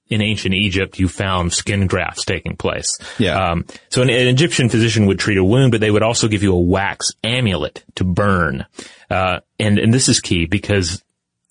[0.08, 2.98] in ancient Egypt, you found skin grafts taking place.
[3.18, 3.52] Yeah.
[3.52, 6.42] Um, so an, an Egyptian physician would treat a wound, but they would also give
[6.42, 8.66] you a wax amulet to burn.
[9.10, 11.02] Uh, and and this is key because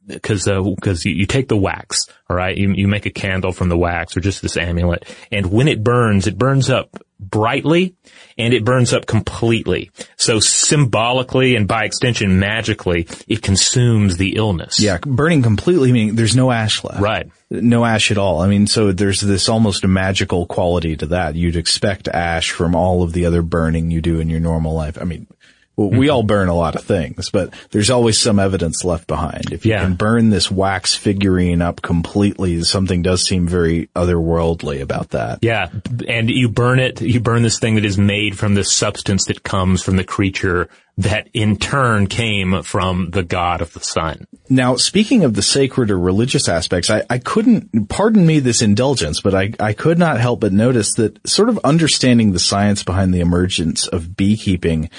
[0.05, 3.69] because because you, you take the wax, all right, you you make a candle from
[3.69, 7.95] the wax or just this amulet, and when it burns, it burns up brightly
[8.37, 9.91] and it burns up completely.
[10.17, 14.79] So symbolically and by extension magically, it consumes the illness.
[14.79, 17.01] Yeah, burning completely meaning there's no ash left.
[17.01, 17.29] Right.
[17.61, 18.41] No ash at all.
[18.41, 21.35] I mean, so there's this almost magical quality to that.
[21.35, 24.97] You'd expect ash from all of the other burning you do in your normal life.
[24.99, 25.27] I mean,
[25.75, 26.13] well, we mm-hmm.
[26.13, 29.51] all burn a lot of things, but there's always some evidence left behind.
[29.51, 29.81] If you Yeah.
[29.81, 35.39] can burn this wax figurine up completely, something does seem very otherworldly about that.
[35.41, 35.69] Yeah,
[36.07, 39.41] and you burn it, you burn this thing that is made from the substance that
[39.41, 44.27] comes from the creature that in turn came from the god of the sun.
[44.47, 49.19] Now, speaking of the sacred or religious aspects, I, I couldn't, pardon me this indulgence,
[49.21, 53.11] but I, I could not help but notice that sort of understanding the science behind
[53.11, 54.91] the emergence of beekeeping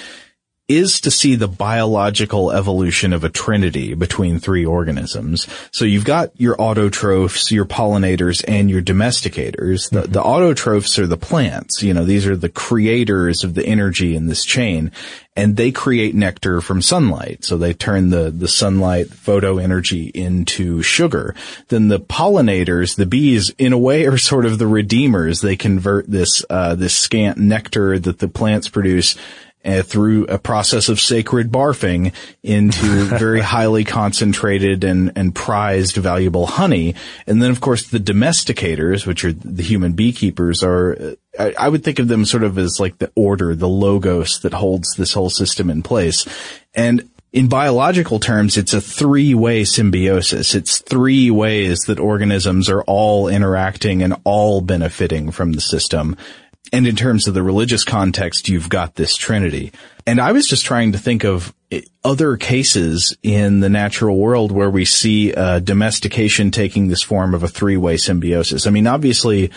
[0.67, 5.47] is to see the biological evolution of a trinity between three organisms.
[5.71, 9.91] So you've got your autotrophs, your pollinators, and your domesticators.
[9.91, 11.83] The, the autotrophs are the plants.
[11.83, 14.91] You know, these are the creators of the energy in this chain.
[15.37, 17.43] And they create nectar from sunlight.
[17.43, 21.35] So they turn the, the sunlight photo energy into sugar.
[21.67, 25.41] Then the pollinators, the bees, in a way are sort of the redeemers.
[25.41, 29.17] They convert this, uh, this scant nectar that the plants produce
[29.65, 32.13] uh, through a process of sacred barfing
[32.43, 36.95] into very highly concentrated and, and prized valuable honey.
[37.25, 41.83] And then of course the domesticators, which are the human beekeepers are, I, I would
[41.83, 45.29] think of them sort of as like the order, the logos that holds this whole
[45.29, 46.27] system in place.
[46.73, 50.55] And in biological terms, it's a three-way symbiosis.
[50.55, 56.15] It's three ways that organisms are all interacting and all benefiting from the system.
[56.73, 59.71] And in terms of the religious context, you've got this trinity.
[60.07, 64.51] And I was just trying to think of eh, other cases in the natural world
[64.51, 68.67] where we see uh, domestication taking this form of a three-way symbiosis.
[68.67, 69.51] I mean, obviously,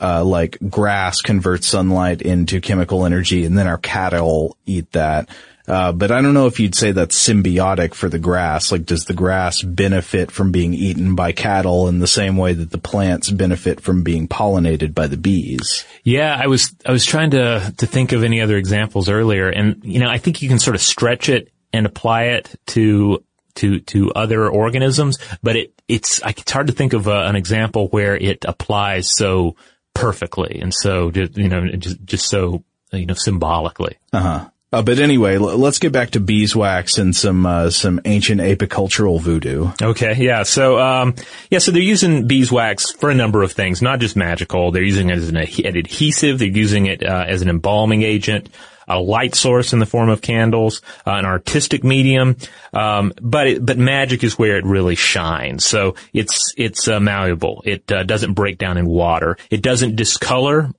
[0.00, 5.28] uh, like grass converts sunlight into chemical energy and then our cattle eat that.
[5.66, 8.70] Uh, but I don't know if you'd say that's symbiotic for the grass.
[8.70, 12.70] Like, does the grass benefit from being eaten by cattle in the same way that
[12.70, 15.86] the plants benefit from being pollinated by the bees?
[16.02, 19.82] Yeah, I was I was trying to to think of any other examples earlier, and
[19.84, 23.24] you know I think you can sort of stretch it and apply it to
[23.56, 27.88] to to other organisms, but it it's it's hard to think of a, an example
[27.88, 29.56] where it applies so
[29.94, 32.62] perfectly, and so you know, just just so
[32.92, 33.96] you know, symbolically.
[34.12, 34.46] Uh,
[34.82, 39.70] but anyway, l- let's get back to beeswax and some uh, some ancient apicultural voodoo.
[39.80, 40.42] Okay, yeah.
[40.42, 41.14] So, um,
[41.50, 44.70] yeah, so they're using beeswax for a number of things, not just magical.
[44.70, 46.38] They're using it as an, ad- an adhesive.
[46.38, 48.48] They're using it uh, as an embalming agent,
[48.88, 52.36] a light source in the form of candles, uh, an artistic medium.
[52.72, 55.64] Um, but it, but magic is where it really shines.
[55.64, 57.62] So it's it's uh, malleable.
[57.66, 59.36] It uh, doesn't break down in water.
[59.50, 60.70] It doesn't discolor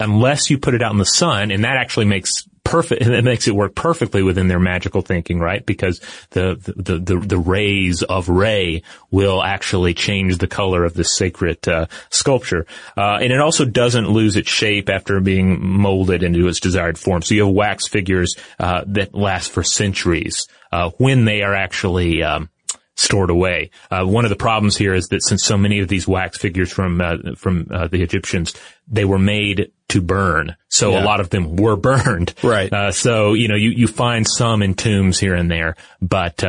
[0.00, 3.02] unless you put it out in the sun, and that actually makes perfect.
[3.18, 5.64] It makes it work perfectly within their magical thinking, right?
[5.64, 6.00] Because
[6.30, 11.66] the the the, the rays of Re will actually change the color of this sacred
[11.66, 12.66] uh, sculpture,
[12.96, 17.22] uh, and it also doesn't lose its shape after being molded into its desired form.
[17.22, 22.22] So you have wax figures uh, that last for centuries uh, when they are actually.
[22.22, 22.50] Um,
[22.98, 23.70] stored away.
[23.90, 26.72] Uh, one of the problems here is that since so many of these wax figures
[26.72, 28.54] from uh, from uh, the Egyptians,
[28.88, 31.02] they were made to burn, so Yeah.
[31.02, 32.34] a lot of them were burned.
[32.42, 32.72] Right.
[32.72, 36.42] Uh, so you know you you find some in tombs here and there, but.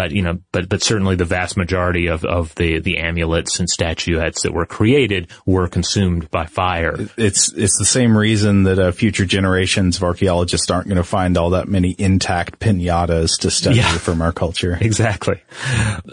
[0.00, 3.60] Uh, but you know, but but certainly the vast majority of, of the, the amulets
[3.60, 6.96] and statuettes that were created were consumed by fire.
[7.18, 11.36] It's it's the same reason that uh, future generations of archaeologists aren't going to find
[11.36, 13.98] all that many intact pinatas to study Yeah.
[13.98, 14.78] from our culture.
[14.90, 15.42] Exactly.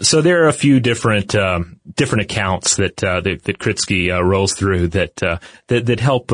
[0.02, 4.22] So there are a few different um, different accounts that uh, that, that Kritsky uh,
[4.22, 6.32] rolls through that uh, that that help.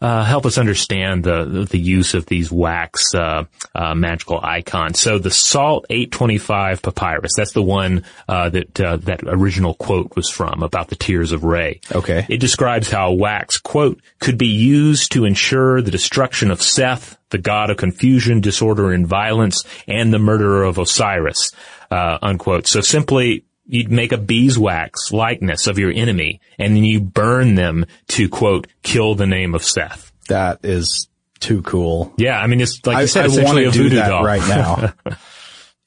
[0.00, 3.44] Uh, help us understand the the use of these wax uh,
[3.74, 4.98] uh, magical icons.
[4.98, 10.30] So the Salt 825 papyrus, that's the one uh, that uh, that original quote was
[10.30, 11.80] from about the tears of Re.
[11.92, 12.24] Okay.
[12.30, 17.38] It describes how wax, quote, could be used to ensure the destruction of Seth, the
[17.38, 21.52] god of confusion, disorder, and violence, and the murderer of Osiris,
[21.90, 22.66] uh, unquote.
[22.66, 27.86] So simply, you'd make a beeswax likeness of your enemy, and then you burn them
[28.08, 30.12] to, quote, kill the name of Seth.
[30.28, 31.08] That is
[31.38, 32.12] too cool.
[32.18, 34.24] Yeah, I mean, it's like I, you said, I want to do that doll.
[34.24, 34.92] right now.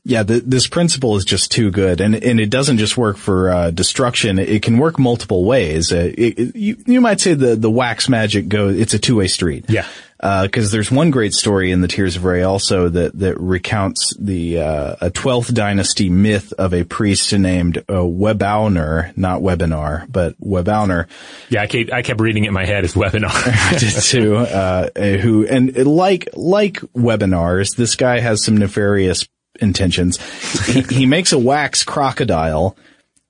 [0.03, 3.49] yeah, the, this principle is just too good, and and it doesn't just work for
[3.49, 4.39] uh, destruction.
[4.39, 5.91] It can work multiple ways.
[5.93, 8.77] Uh, it, it- you you might say the the wax magic goes.
[8.77, 9.65] It's a two way street.
[9.69, 9.88] Yeah.
[10.24, 14.59] Because there's one great story in the Tears of Re also that that recounts the
[14.59, 21.07] uh, a 12th dynasty myth of a priest named uh, Webauner, not Webinar, but Webauner,
[21.49, 23.32] Yeah, I kept, I kept reading it in my head as webinar.
[23.32, 24.38] I did too.
[24.38, 29.28] Uh, who and like like webinars, this guy has some nefarious
[29.59, 30.17] intentions.
[30.65, 32.78] He, he makes a wax crocodile,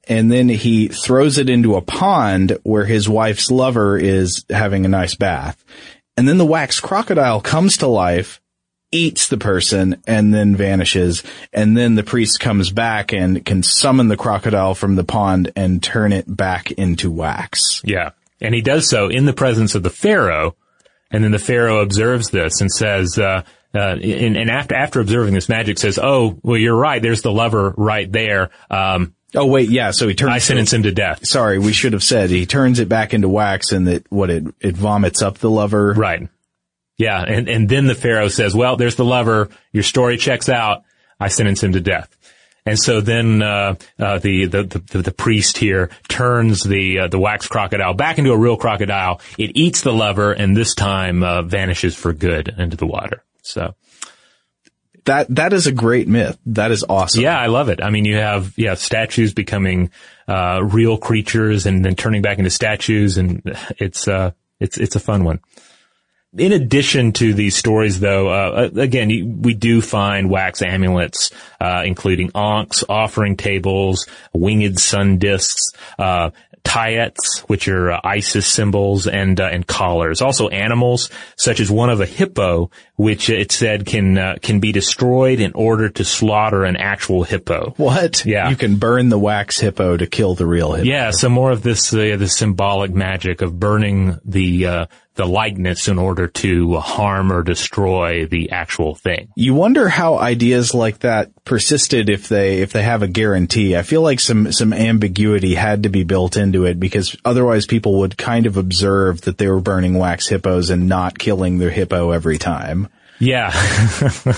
[0.07, 4.89] and then he throws it into a pond where his wife's lover is having a
[4.89, 5.63] nice bath,
[6.17, 8.39] and then the wax crocodile comes to life.
[8.91, 14.07] Eats the person and then vanishes, and then the priest comes back and can summon
[14.07, 17.81] the crocodile from the pond and turn it back into wax.
[17.83, 18.11] Yeah.
[18.39, 20.55] And he does so in the presence of the Pharaoh.
[21.09, 23.41] And then the Pharaoh observes this and says, uh,
[23.73, 27.01] uh, and, and after, after observing this magic says, oh, well, you're right.
[27.01, 28.51] There's the lover right there.
[28.69, 29.91] Um, Oh wait, yeah.
[29.91, 30.31] So he turns.
[30.31, 31.25] I sentence him to death.
[31.25, 34.43] Sorry, we should have said he turns it back into wax, and that what it
[34.59, 35.93] it vomits up the lover.
[35.93, 36.29] Right.
[36.97, 37.21] Yeah.
[37.21, 39.49] And, and then the Pharaoh says, well, there's the lover.
[39.71, 40.83] Your story checks out.
[41.19, 42.15] I sentence him to death.
[42.65, 47.19] And so then, uh, uh, the, the, the, the priest here turns the, uh, the
[47.19, 49.19] wax crocodile back into a real crocodile.
[49.37, 53.23] It eats the lover and this time, uh, vanishes for good into the water.
[53.41, 53.75] So.
[55.05, 56.37] That that is a great myth.
[56.45, 57.21] That is awesome.
[57.21, 57.83] Yeah, I love it.
[57.83, 59.91] I mean, you have yeah statues becoming
[60.27, 63.41] uh, real creatures and then turning back into statues, and
[63.77, 65.39] it's uh, it's it's a fun one.
[66.35, 71.29] In addition to these stories, though, uh, again, we do find wax amulets,
[71.61, 76.31] uh, including ankhs, offering tables, winged sun discs, uh,
[76.63, 80.21] tayets, which are uh, Isis symbols, and uh, and collars.
[80.21, 84.71] Also, animals such as one of a hippo, which it said can uh, can be
[84.71, 87.73] destroyed in order to slaughter an actual hippo.
[87.77, 88.25] What?
[88.25, 88.49] Yeah.
[88.49, 90.87] You can burn the wax hippo to kill the real hippo.
[90.87, 94.85] Yeah, so more of this uh, the symbolic magic of burning the uh,
[95.15, 99.29] the likeness in order to harm or destroy the actual thing.
[99.35, 103.75] You wonder how ideas like that persisted if they if they have a guarantee.
[103.75, 107.99] I feel like some some ambiguity had to be built into it because otherwise people
[107.99, 112.11] would kind of observe that they were burning wax hippos and not killing their hippo
[112.11, 112.87] every time.
[113.19, 113.51] Yeah.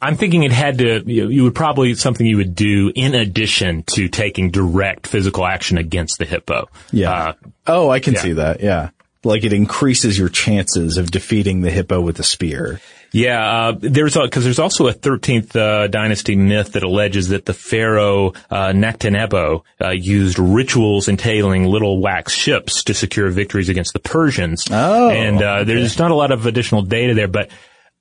[0.00, 4.08] I'm thinking it had to, you, would probably something you would do in addition to
[4.08, 6.68] taking direct physical action against the hippo.
[7.30, 7.32] Uh,
[7.66, 8.20] oh, I can yeah.
[8.20, 8.60] see that.
[8.60, 8.90] Yeah.
[9.24, 12.80] Like it increases your chances of defeating the hippo with a spear.
[13.14, 17.54] Yeah, uh, there's because there's also a 13th uh, dynasty myth that alleges that the
[17.54, 24.00] pharaoh uh, Nectanebo uh, used rituals entailing little wax ships to secure victories against the
[24.00, 24.64] Persians.
[24.68, 27.50] Oh, and uh, there's not a lot of additional data there, but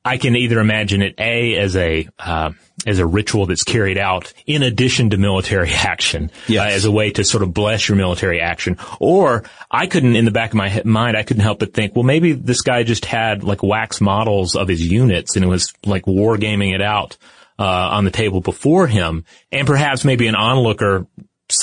[0.05, 2.51] I can either imagine it a as a uh,
[2.85, 6.61] as a ritual that's carried out in addition to military action, Yes.
[6.71, 8.77] uh, as a way to sort of bless your military action.
[8.99, 12.03] Or I couldn't, in the back of my mind, I couldn't help but think, well,
[12.03, 16.03] maybe this guy just had like wax models of his units and it was like
[16.05, 17.15] wargaming it out
[17.57, 21.05] uh, on the table before him, and perhaps maybe an onlooker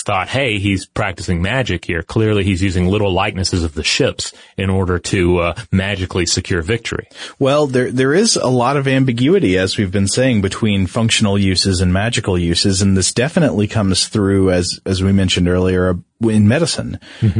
[0.05, 2.03] thought, hey, he's practicing magic here.
[2.03, 7.09] Clearly, he's using little likenesses of the ships in order to uh, magically secure victory.
[7.39, 11.81] Well, there there is a lot of ambiguity, as we've been saying, between functional uses
[11.81, 16.99] and magical uses, and this definitely comes through as as we mentioned earlier in medicine,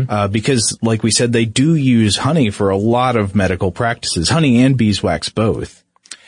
[0.09, 4.29] uh, because, like we said, they do use honey for a lot of medical practices,
[4.31, 5.85] honey and beeswax both.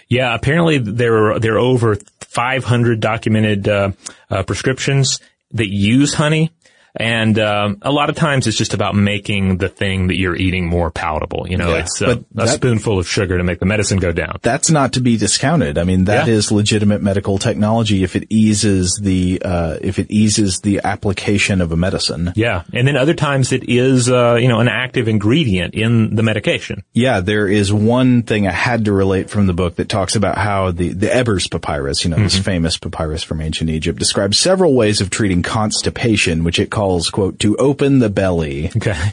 [0.09, 3.93] Yeah, apparently there are there are over 500 documented uh,
[4.31, 5.21] uh, prescriptions
[5.53, 6.51] that use honey,
[6.95, 10.67] and um, a lot of times it's just about making the thing that you're eating
[10.67, 11.47] more palatable.
[11.49, 14.13] You know, Yeah, it's uh, a that- spoonful of sugar to make the medicine go
[14.13, 14.39] down.
[14.43, 15.79] That's not to be discounted.
[15.79, 16.35] I mean, that Yeah.
[16.35, 21.73] is legitimate medical technology if it eases the uh, if it eases the application of
[21.73, 22.33] a medicine.
[22.37, 26.23] Yeah, and then other times it is uh, you know an active ingredient in the
[26.23, 26.83] medication.
[26.93, 30.37] Yeah, there is one thing I had to relate from the book that talks about
[30.37, 34.75] how the, the Ebers papyrus, you know, this famous papyrus from ancient Egypt, describes several
[34.75, 39.13] ways of treating constipation, which it calls, quote, to open the belly, Okay.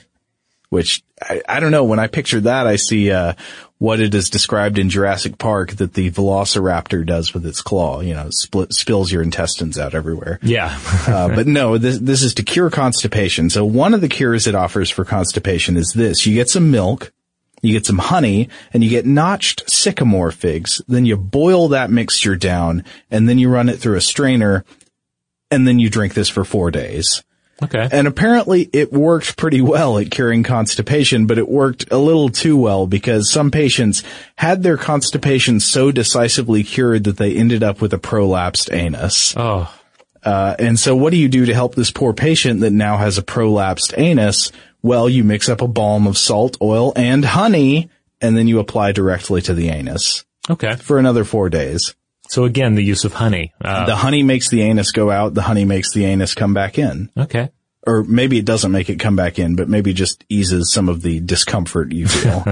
[0.70, 1.84] which I, I don't know.
[1.84, 3.34] When I picture that, I see, uh,
[3.78, 8.13] what it is described in Jurassic Park that the velociraptor does with its claw, you
[8.13, 10.38] know, split, spills your intestines out everywhere.
[10.41, 10.78] Yeah.
[11.07, 13.49] Uh, but no, this, this is to cure constipation.
[13.49, 16.26] So one of the cures it offers for constipation is this.
[16.28, 17.13] You get some milk,
[17.61, 20.82] you get some honey, and you get notched sycamore figs.
[20.89, 24.65] Then you boil that mixture down, and then you run it through a strainer,
[25.49, 27.24] and then you drink this for four days.
[27.64, 27.88] Okay.
[27.91, 32.57] And apparently it worked pretty well at curing constipation, but it worked a little too
[32.57, 34.03] well because some patients
[34.36, 39.34] had their constipation so decisively cured that they ended up with a prolapsed anus.
[39.38, 39.74] Oh.
[40.24, 43.18] Uh, and so what do you do to help this poor patient that now has
[43.18, 44.51] a prolapsed anus?
[44.82, 47.89] Well, you mix up a balm of salt, oil, and honey,
[48.22, 50.76] and then you apply directly to the anus Okay.
[50.76, 51.95] for another four days.
[52.30, 53.53] So again, the use of honey.
[53.63, 56.77] Uh, The honey makes the anus go out, the honey makes the anus come back
[56.77, 57.09] in.
[57.17, 57.49] okay.
[57.88, 61.01] Or maybe it doesn't make it come back in, but maybe just eases some of
[61.01, 62.45] the discomfort you feel.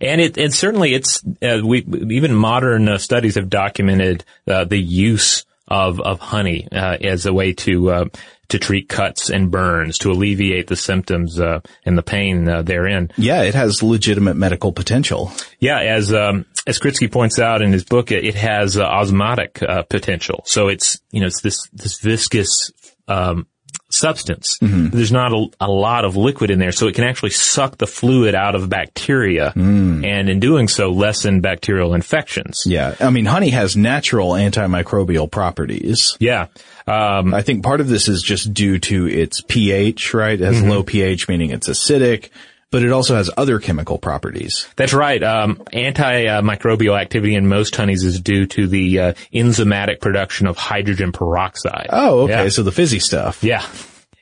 [0.00, 4.78] And it, and certainly it's, uh, we, even modern uh, studies have documented, uh, the
[4.78, 8.04] use of, of honey, uh, as a way to, uh,
[8.48, 13.10] to treat cuts and burns, to alleviate the symptoms, uh, and the pain, uh, therein.
[13.16, 15.32] yeah, it has legitimate medical potential.
[15.58, 19.62] Yeah, as, um, as Kritsky points out in his book, it, it has uh, osmotic,
[19.62, 20.42] uh, potential.
[20.46, 22.70] So it's, you know, it's this, this viscous,
[23.08, 23.46] um,
[23.94, 24.58] substance.
[24.60, 27.86] There's not a, a lot of liquid in there, so it can actually suck the
[27.86, 32.62] fluid out of bacteria, and in doing so, lessen bacterial infections.
[32.66, 32.94] Yeah.
[33.00, 36.16] I mean, honey has natural antimicrobial properties.
[36.20, 36.46] Yeah.
[36.86, 40.38] Um, I think part of this is just due to its pH, right?
[40.40, 40.68] It has Mm-hmm.
[40.70, 42.30] low pH, meaning it's acidic,
[42.74, 44.66] but it also has other chemical properties.
[44.74, 45.22] that's right.
[45.22, 51.12] Um, antimicrobial activity in most honeys is due to the uh, enzymatic production of hydrogen
[51.12, 51.86] peroxide.
[51.90, 52.32] Oh, okay.
[52.32, 52.48] Yeah.
[52.48, 53.44] So the fizzy stuff.
[53.44, 53.64] Yeah.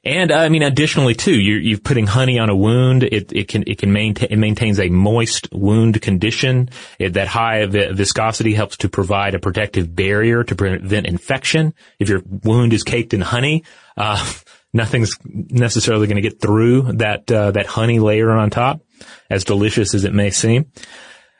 [0.05, 3.05] And I mean, additionally too, you're, you're putting honey on a wound.
[3.05, 6.69] It, it can it can maintain it maintains a moist wound condition.
[6.99, 11.73] It, that high vi- viscosity helps to provide a protective barrier to prevent infection.
[11.99, 13.65] If your wound is caked in honey,
[13.97, 14.31] uh,
[14.73, 18.81] nothing's necessarily going to get through that uh, that honey layer on top,
[19.31, 20.71] as delicious as it may seem.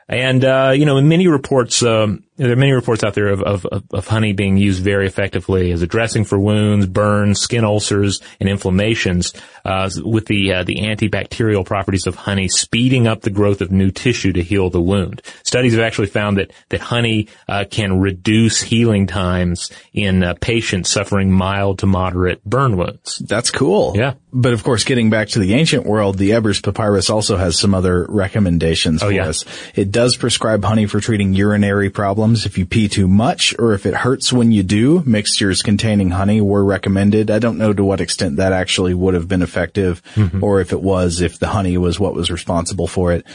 [0.07, 3.41] And uh, you know, in many reports, um, there are many reports out there of,
[3.43, 8.21] of, of honey being used very effectively as a dressing for wounds, burns, skin ulcers,
[8.39, 9.33] and inflammations.
[9.65, 13.91] Uh, with the uh, the antibacterial properties of honey speeding up the growth of new
[13.91, 15.21] tissue to heal the wound.
[15.43, 20.89] Studies have actually found that that honey uh, can reduce healing times in uh, patients
[20.89, 23.19] suffering mild to moderate burn wounds.
[23.19, 23.93] That's cool.
[23.95, 24.15] Yeah.
[24.33, 27.73] But of course, getting back to the ancient world, the Ebers Papyrus also has some
[27.73, 29.27] other recommendations for Oh, yeah.
[29.27, 29.45] us.
[29.75, 32.22] It does prescribe honey for treating urinary problems.
[32.23, 36.41] If you pee too much or if it hurts when you do, mixtures containing honey
[36.41, 37.29] were recommended.
[37.29, 40.43] I don't know to what extent that actually would have been effective Mm-hmm.
[40.43, 43.25] or if it was, if the honey was what was responsible for it.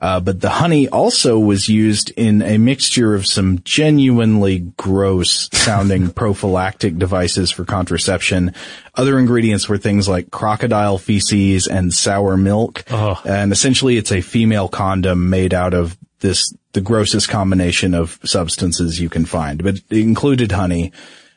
[0.00, 6.10] Uh, but the honey also was used in a mixture of some genuinely gross sounding
[6.22, 8.54] prophylactic devices for contraception.
[8.94, 12.84] Other ingredients were things like crocodile feces and sour milk.
[12.90, 13.20] Oh.
[13.24, 19.00] And essentially it's a female condom made out of this the grossest combination of substances
[19.00, 20.92] you can find, but it included honey.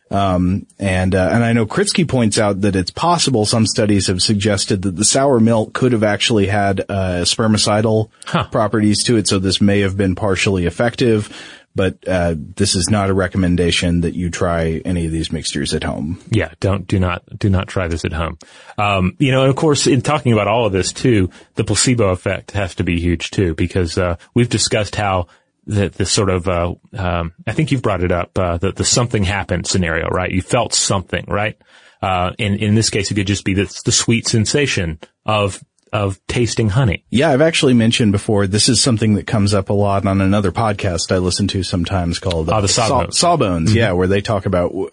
[0.10, 4.22] Um, and uh, and I know Kritsky points out that it's possible some studies have
[4.22, 8.48] suggested that the sour milk could have actually had uh, spermicidal Huh.
[8.52, 11.30] properties to it, so this may have been partially effective.
[11.74, 15.84] But uh, this is not a recommendation that you try any of these mixtures at
[15.84, 16.20] home.
[16.30, 18.38] Yeah, don't do not do not try this at home.
[18.78, 22.10] Um, you know, and of course, in talking about all of this too, the placebo
[22.10, 25.28] effect has to be huge too, because uh, we've discussed how
[25.68, 28.84] that this sort of uh, um, I think you've brought it up uh, the the
[28.84, 30.32] something happened scenario, right?
[30.32, 31.58] You felt something, right?
[32.02, 35.64] Uh, in in this case, it could just be the, the sweet sensation of
[35.94, 37.04] of tasting honey.
[37.10, 40.52] Yeah, I've actually mentioned before, this is something that comes up a lot on another
[40.52, 43.18] podcast I listen to sometimes called Oh, the Saw- Sawbones.
[43.18, 44.90] Sawbones, yeah, where they talk about w-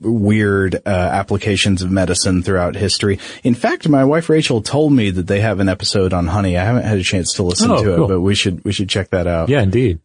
[0.00, 3.18] weird uh, applications of medicine throughout history.
[3.42, 6.56] In fact, my wife Rachel told me that they have an episode on honey.
[6.56, 8.04] I haven't had a chance to listen Oh, to cool.
[8.04, 9.48] it, but we should we should check that out.
[9.48, 10.00] Yeah, indeed.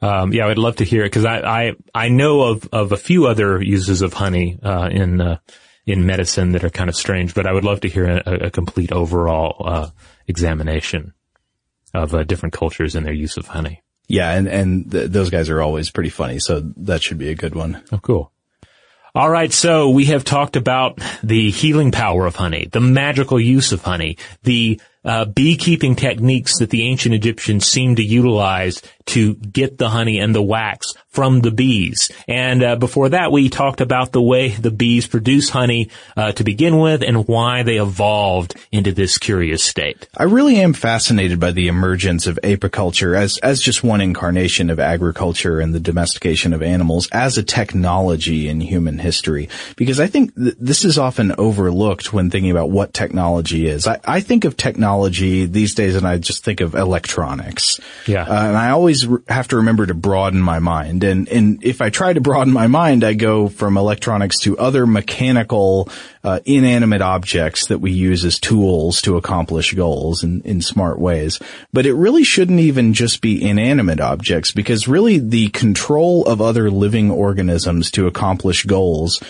[0.00, 2.96] Um, yeah, I'd love to hear it because I, I, I know of, of a
[2.96, 5.38] few other uses of honey, uh, in, uh,
[5.86, 8.50] in medicine that are kind of strange, but I would love to hear a, a
[8.50, 9.90] complete overall, uh,
[10.26, 11.12] examination
[11.92, 13.82] of, uh, different cultures and their use of honey.
[14.08, 17.34] Yeah, and and th- those guys are always pretty funny, so that should be a
[17.34, 17.82] good one.
[17.92, 18.32] Oh, cool.
[19.14, 23.72] All right, so we have talked about the healing power of honey, the magical use
[23.72, 29.78] of honey, the uh, beekeeping techniques that the ancient Egyptians seemed to utilize to get
[29.78, 32.10] the honey and the wax from the bees.
[32.28, 36.44] And uh, before that, we talked about the way the bees produce honey uh, to
[36.44, 40.08] begin with and why they evolved into this curious state.
[40.16, 44.78] I really am fascinated by the emergence of apiculture as, as just one incarnation of
[44.78, 49.48] agriculture and the domestication of animals as a technology in human history.
[49.76, 53.86] Because I think th- this is often overlooked when thinking about what technology is.
[53.86, 57.78] I, I think of technology these days and I just think of electronics.
[58.06, 58.24] Yeah.
[58.24, 61.04] Uh, and I always re- have to remember to broaden my mind.
[61.04, 64.86] And, and if I try to broaden my mind, I go from electronics to other
[64.86, 65.88] mechanical,
[66.24, 71.38] uh, inanimate objects that we use as tools to accomplish goals in, in smart ways.
[71.72, 76.70] But it really shouldn't even just be inanimate objects because really the control of other
[76.70, 79.22] living organisms to accomplish goals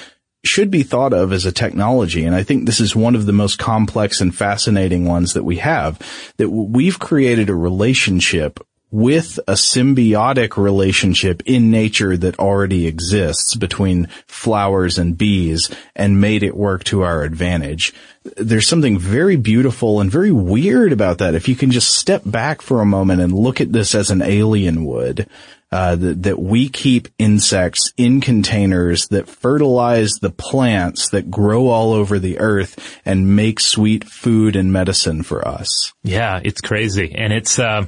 [0.44, 2.24] should be thought of as a technology.
[2.24, 5.56] And I think this is one of the most complex and fascinating ones that we
[5.56, 5.98] have,
[6.36, 8.60] that we've created a relationship
[8.92, 16.42] with a symbiotic relationship in nature that already exists between flowers and bees and made
[16.42, 17.94] it work to our advantage.
[18.36, 21.34] There's something very beautiful and very weird about that.
[21.34, 24.20] If you can just step back for a moment and look at this as an
[24.20, 25.26] alien would,
[25.72, 31.92] uh, that, that we keep insects in containers that fertilize the plants that grow all
[31.92, 35.92] over the earth and make sweet food and medicine for us.
[36.04, 37.14] Yeah, it's crazy.
[37.14, 37.86] And it's, uh,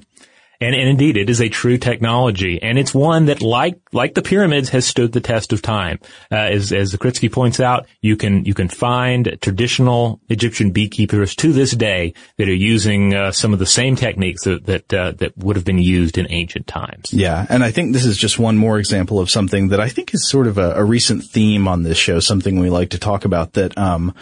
[0.61, 4.23] and, and indeed, it is a true technology, and it's one that, like like the
[4.23, 5.99] pyramids, has stood the test of time.
[6.31, 11.53] Uh, as as Kritsky points out, you can you can find traditional Egyptian beekeepers to
[11.53, 15.37] this day that are using uh, some of the same techniques that that, uh, that
[15.39, 17.13] would have been used in ancient times.
[17.13, 20.15] Yeah, and I think this is just one more example of something that I think
[20.15, 23.25] is sort of a, a recent theme on this show, something we like to talk
[23.25, 24.15] about that um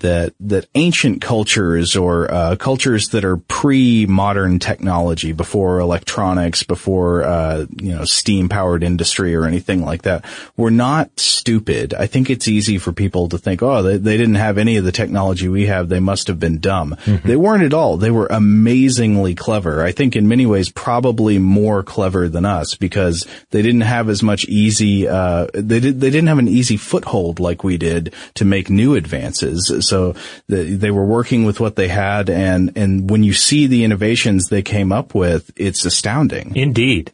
[0.00, 7.66] that that ancient cultures or uh, cultures that are pre-modern technology, before electronics, before uh,
[7.80, 10.24] you know steam-powered industry or anything like that,
[10.56, 11.94] were not stupid.
[11.94, 14.84] I think it's easy for people to think, oh, they, they didn't have any of
[14.84, 16.96] the technology we have; they must have been dumb.
[17.24, 17.96] They weren't at all.
[17.96, 19.84] They were amazingly clever.
[19.84, 24.22] I think in many ways probably more clever than us because they didn't have as
[24.22, 25.06] much easy.
[25.06, 26.00] Uh, they did.
[26.00, 29.70] They didn't have an easy foothold like we did to make new advances.
[29.86, 30.14] So
[30.48, 34.48] the, they were working with what they had, and and when you see the innovations
[34.48, 36.56] they came up with, it's astounding.
[36.56, 37.12] Indeed.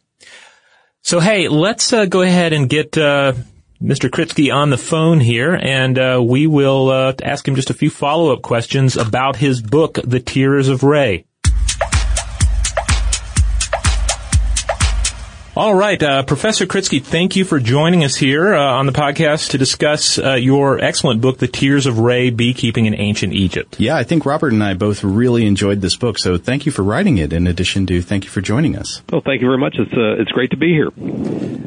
[1.03, 3.33] So hey, let's uh, go ahead and get uh,
[3.83, 4.11] Mr.
[4.11, 7.89] Kritsky on the phone here, and uh, we will uh, ask him just a few
[7.89, 11.25] follow-up questions about his book, The Tears of Re.
[15.61, 19.51] All right, uh, Professor Kritsky, thank you for joining us here uh, on the podcast
[19.51, 23.79] to discuss uh, your excellent book, The Tears of Re: Beekeeping in Ancient Egypt.
[23.79, 26.83] Yeah, I think Robert and I both really enjoyed this book, so thank you for
[26.83, 27.35] writing it.
[27.35, 29.03] In addition to thank you for joining us.
[29.13, 29.77] Well, thank you very much.
[29.79, 30.89] It's uh, it's great to be here.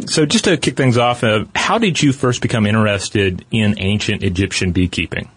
[0.08, 4.24] So, just to kick things off, uh, how did you first become interested in ancient
[4.24, 5.30] Egyptian beekeeping?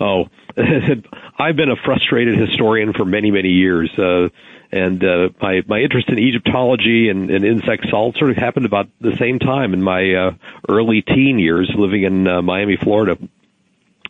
[0.00, 0.24] Oh,
[1.40, 4.28] I've been a frustrated historian for many many years, uh,
[4.70, 8.88] and uh, my my interest in Egyptology and, and insects all sort of happened about
[9.00, 10.30] the same time in my uh,
[10.68, 13.16] early teen years, living in uh, Miami, Florida,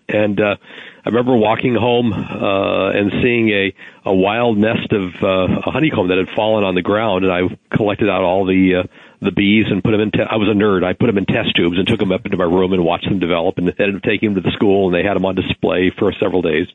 [0.09, 0.57] and uh,
[1.05, 3.74] I remember walking home uh, and seeing a
[4.05, 7.74] a wild nest of uh, a honeycomb that had fallen on the ground, and I
[7.74, 8.83] collected out all the uh,
[9.21, 10.11] the bees and put them in.
[10.11, 10.85] Te- I was a nerd.
[10.85, 13.09] I put them in test tubes and took them up into my room and watched
[13.09, 15.35] them develop, and ended up taking them to the school, and they had them on
[15.35, 16.66] display for several days.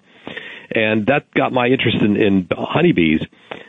[0.72, 3.22] And that got my interest in, in honeybees.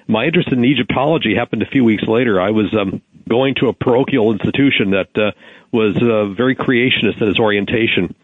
[0.09, 2.41] My interest in Egyptology happened a few weeks later.
[2.41, 5.33] I was um, going to a parochial institution that uh,
[5.73, 8.15] was uh, very creationist in its orientation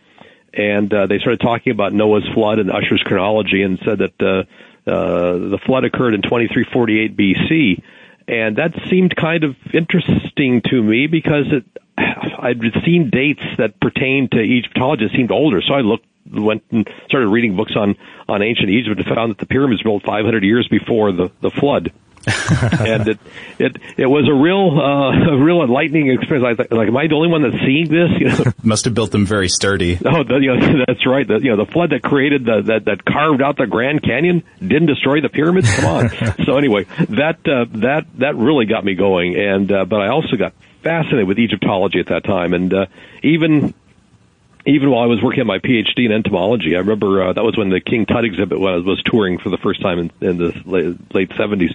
[0.55, 4.91] and uh, they started talking about Noah's flood and Ussher's chronology, and said that uh,
[4.91, 7.83] uh, the flood occurred in 2348 BC,
[8.33, 11.65] and that seemed kind of interesting to me because it,
[11.99, 16.89] I'd seen dates that pertained to Egyptology that seemed older, so I looked went and
[17.07, 17.97] started reading books on
[18.29, 21.51] on ancient Egypt and found that the pyramids were built 500 years before the the
[21.51, 21.93] flood.
[22.81, 23.19] and it
[23.59, 26.45] it it was a real uh, a real enlightening experience.
[26.47, 28.11] I Like, like, am I the only one that's seeing this?
[28.23, 29.99] You know, must have built them very sturdy.
[30.05, 31.27] Oh, the, you know, that's right.
[31.27, 34.45] The, you know, the flood that created the that that carved out the Grand Canyon
[34.61, 35.75] didn't destroy the pyramids.
[35.75, 36.11] Come on.
[36.45, 40.37] so anyway, that uh, that that really got me going, and uh, but I also
[40.37, 40.53] got
[40.83, 42.87] fascinated with Egyptology at that time, and uh,
[43.25, 43.75] even
[44.67, 47.57] even while I was working on my PhD in entomology, I remember uh, that was
[47.57, 50.53] when the King Tut exhibit was, was touring for the first time in, in the
[50.65, 51.75] late, late 70s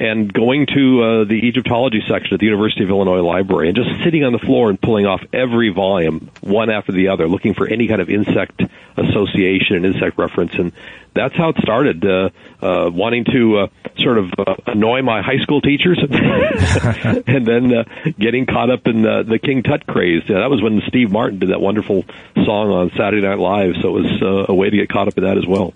[0.00, 3.90] and going to uh, the Egyptology section at the University of Illinois Library and just
[4.02, 7.68] sitting on the floor and pulling off every volume one after the other, looking for
[7.68, 8.62] any kind of insect
[8.96, 10.54] association and insect reference.
[10.54, 10.72] And
[11.14, 12.30] that's how it started, uh,
[12.62, 13.66] uh, wanting to uh,
[13.98, 15.98] sort of uh, annoy my high school teachers
[17.26, 17.84] and then uh,
[18.18, 20.22] getting caught up in the, the King Tut craze.
[20.26, 23.96] Yeah, that was when Steve Martin did that wonderful song on Saturday Night Live, so
[23.96, 25.74] it was uh, a way to get caught up in that as well.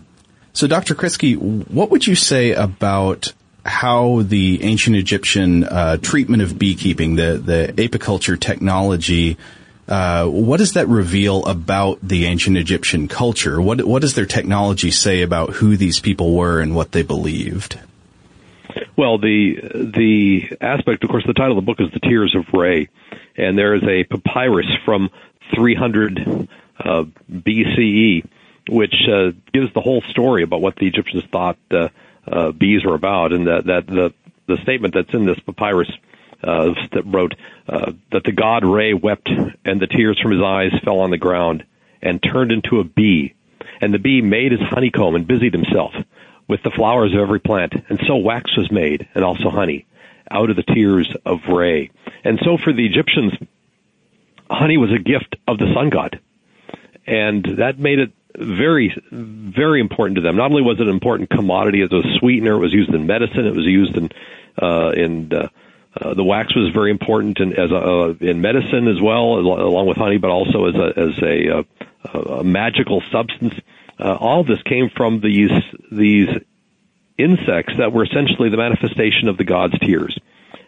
[0.54, 0.94] So, Dr.
[0.94, 3.34] Kritsky, what would you say about
[3.64, 9.38] how the ancient Egyptian uh, treatment of beekeeping, the the apiculture technology,
[9.88, 13.60] uh, what does that reveal about the ancient Egyptian culture?
[13.60, 17.78] What what does their technology say about who these people were and what they believed?
[18.96, 22.46] Well, the the aspect, of course, the title of the book is "The Tears of
[22.52, 22.88] Re,"
[23.36, 25.10] and there is a papyrus from
[25.54, 26.48] 300
[26.78, 28.26] uh, BCE,
[28.68, 31.58] which uh, gives the whole story about what the Egyptians thought
[32.26, 34.12] uh, bees are about, and that that the
[34.46, 35.90] the statement that's in this papyrus
[36.42, 37.34] uh, that wrote
[37.68, 39.28] uh, that the god Re wept,
[39.64, 41.64] and the tears from his eyes fell on the ground,
[42.02, 43.34] and turned into a bee,
[43.80, 45.94] and the bee made his honeycomb and busied himself
[46.46, 49.86] with the flowers of every plant, and so wax was made, and also honey,
[50.30, 51.90] out of the tears of Re.
[52.22, 53.32] And so for the Egyptians,
[54.50, 56.20] honey was a gift of the sun god,
[57.06, 60.36] and that made it very, very important to them.
[60.36, 63.46] Not only was it an important commodity as a sweetener, it was used in medicine,
[63.46, 64.10] it was used in
[64.60, 65.48] uh, in uh,
[66.00, 69.86] uh, the wax was very important in, as a, uh, in medicine as well, along
[69.86, 73.54] with honey, but also as a as a, uh, a magical substance.
[73.98, 75.52] Uh, all of this came from these
[75.92, 76.28] these
[77.16, 80.18] insects that were essentially the manifestation of the god's tears,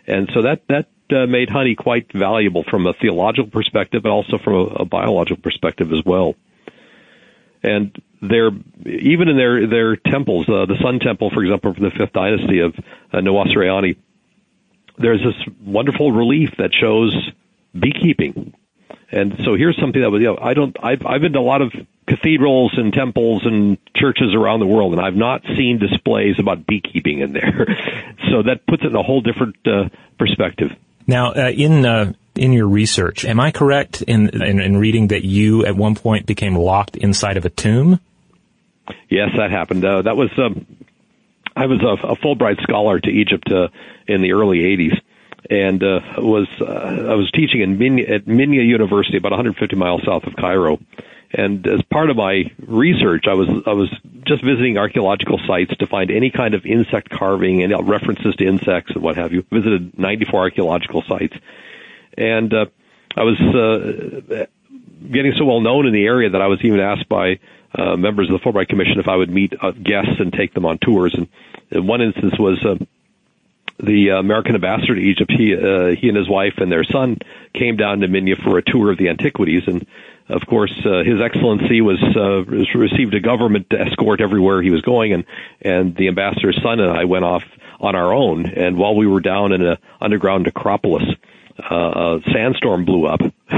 [0.06, 4.38] and so that that uh, made honey quite valuable from a theological perspective, but also
[4.38, 6.36] from a, a biological perspective as well
[7.66, 8.50] and they're
[8.86, 12.60] even in their their temples, uh, the Sun Temple, for example, from the fifth dynasty
[12.60, 12.74] of
[13.12, 13.96] uh, Nyuserre
[14.98, 17.14] there's this wonderful relief that shows
[17.78, 18.54] beekeeping.
[19.10, 21.40] And so here's something that was, you know, I don't, I've, I've been to a
[21.40, 21.72] lot of
[22.08, 27.20] cathedrals and temples and churches around the world, and I've not seen displays about beekeeping
[27.20, 27.66] in there.
[28.30, 29.88] so that puts it in a whole different uh,
[30.18, 30.70] perspective.
[31.06, 33.24] Now, uh, in uh, in your research.
[33.24, 37.36] Am I correct in, in, in reading that you at one point became locked inside
[37.36, 38.00] of a tomb?
[39.08, 39.84] Yes, that happened.
[39.84, 40.66] Uh, that was um,
[41.56, 43.68] I was a, a Fulbright scholar to Egypt uh,
[44.06, 45.00] in the early '80s,
[45.50, 50.24] and uh, was uh, I was teaching in at Minya University, about 150 miles south
[50.24, 50.78] of Cairo.
[51.32, 53.90] And as part of my research, I was I was
[54.26, 58.92] just visiting archaeological sites to find any kind of insect carving and references to insects
[58.94, 59.44] and what have you.
[59.50, 61.34] Visited 94 archaeological sites,
[62.16, 62.66] and uh,
[63.16, 64.46] I was uh,
[65.10, 67.38] getting so well known in the area that I was even asked by
[67.74, 70.64] uh, members of the Fulbright Commission if I would meet uh, guests and take them
[70.64, 71.14] on tours.
[71.14, 71.28] And,
[71.70, 72.76] and one instance was uh,
[73.78, 75.30] the American ambassador to Egypt.
[75.30, 77.18] He uh, he and his wife and their son
[77.52, 79.86] came down to Minya for a tour of the antiquities, and
[80.28, 85.12] of course, uh, His Excellency was uh, received a government escort everywhere he was going,
[85.12, 85.24] and
[85.60, 87.44] and the ambassador's son and I went off
[87.78, 88.46] on our own.
[88.46, 91.04] And while we were down in an underground necropolis,
[91.58, 93.20] uh, a sandstorm blew up,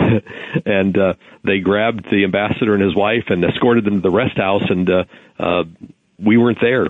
[0.66, 4.36] and uh, they grabbed the ambassador and his wife and escorted them to the rest
[4.36, 5.05] house, and uh,
[5.38, 5.64] uh,
[6.18, 6.88] we weren't there.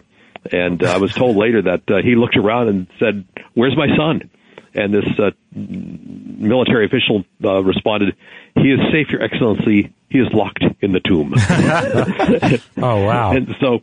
[0.53, 3.89] And uh, I was told later that uh, he looked around and said, "Where's my
[3.97, 4.31] son?"
[4.75, 8.15] And this uh, military official uh, responded,
[8.55, 9.93] he is safe, Your Excellency.
[10.11, 11.35] He is locked in the tomb.
[12.77, 13.33] oh wow!
[13.37, 13.81] And so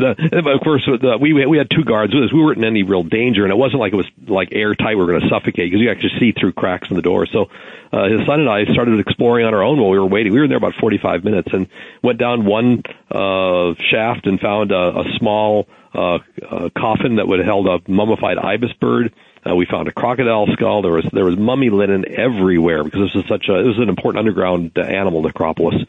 [0.00, 2.32] the, of course, the, we we had two guards with us.
[2.32, 4.96] We weren't in any real danger, and it wasn't like it was like airtight.
[4.96, 7.26] We were going to suffocate because you actually see through cracks in the door.
[7.26, 7.50] So
[7.92, 10.32] uh, his son and I started exploring on our own while we were waiting.
[10.32, 11.68] We were there about 45 minutes and
[12.02, 17.40] went down one uh, shaft and found a, a small uh, uh, coffin that would
[17.40, 19.12] have held a mummified ibis bird.
[19.48, 20.82] Uh, we found a crocodile skull.
[20.82, 23.88] There was there was mummy linen everywhere because this was such a this was an
[23.88, 25.82] important underground uh, animal necropolis.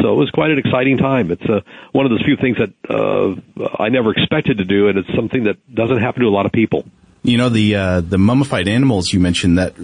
[0.00, 1.30] So it was quite an exciting time.
[1.30, 1.60] It's uh,
[1.92, 5.44] one of those few things that uh, I never expected to do, and it's something
[5.44, 6.84] that doesn't happen to a lot of people.
[7.22, 9.74] You know the uh, the mummified animals you mentioned that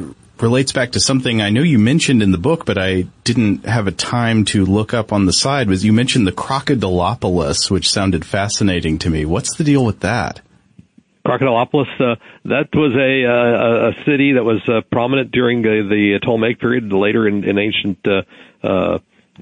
[0.42, 3.86] relates back to something I know you mentioned in the book, but I didn't have
[3.86, 5.68] a time to look up on the side.
[5.68, 9.24] Was you mentioned the Crocodilopolis, which sounded fascinating to me.
[9.24, 10.40] What's the deal with that?
[11.26, 16.18] Crocodilopolis, uh, that was a, uh, a city that was uh, prominent during the, the
[16.22, 18.22] Ptolemaic period, later in, in ancient uh,
[18.62, 18.98] uh,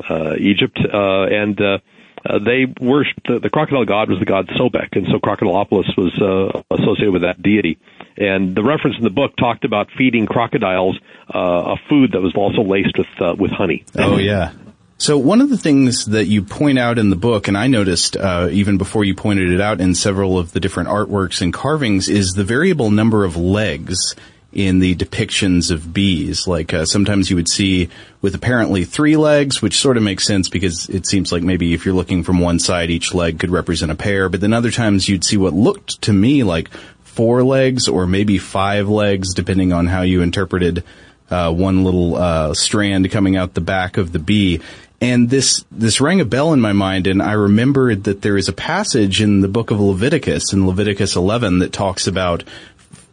[0.09, 1.79] uh, Egypt, uh, and uh,
[2.25, 6.13] uh, they worshipped the, the crocodile god was the god Sobek, and so Crocodilopolis was
[6.21, 7.79] uh, associated with that deity.
[8.17, 10.99] And the reference in the book talked about feeding crocodiles
[11.33, 13.85] uh, a food that was also laced with uh, with honey.
[13.97, 14.53] Oh yeah.
[15.01, 18.17] So one of the things that you point out in the book, and I noticed
[18.17, 22.09] uh, even before you pointed it out in several of the different artworks and carvings,
[22.09, 24.17] is the variable number of legs
[24.53, 26.47] in the depictions of bees.
[26.47, 27.91] Like uh, sometimes you would see
[28.23, 31.85] with apparently three legs, which sort of makes sense because it seems like maybe if
[31.85, 34.29] you're looking from one side, each leg could represent a pair.
[34.29, 36.71] But then other times you'd see what looked to me like
[37.03, 40.83] four legs or maybe five legs, depending on how you interpreted
[41.31, 44.61] uh, one little uh, strand coming out the back of the bee.
[45.01, 48.49] And this this rang a bell in my mind, and I remembered that there is
[48.49, 52.43] a passage in the book of Leviticus, in Leviticus 11, that talks about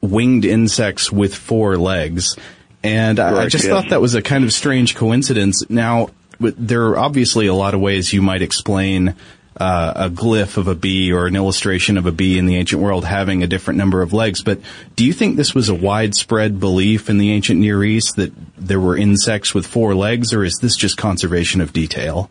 [0.06, 2.38] winged insects with four legs.
[2.84, 3.74] And Correct, I just yes.
[3.74, 5.68] thought that was a kind of strange coincidence.
[5.70, 9.16] Now, there are obviously a lot of ways you might explain
[9.58, 12.82] uh, a glyph of a bee or an illustration of a bee in the ancient
[12.82, 14.44] world having a different number of legs.
[14.44, 14.60] But
[14.96, 18.80] do you think this was a widespread belief in the ancient Near East that there
[18.80, 22.30] were insects with four legs, or is this just conservation of detail?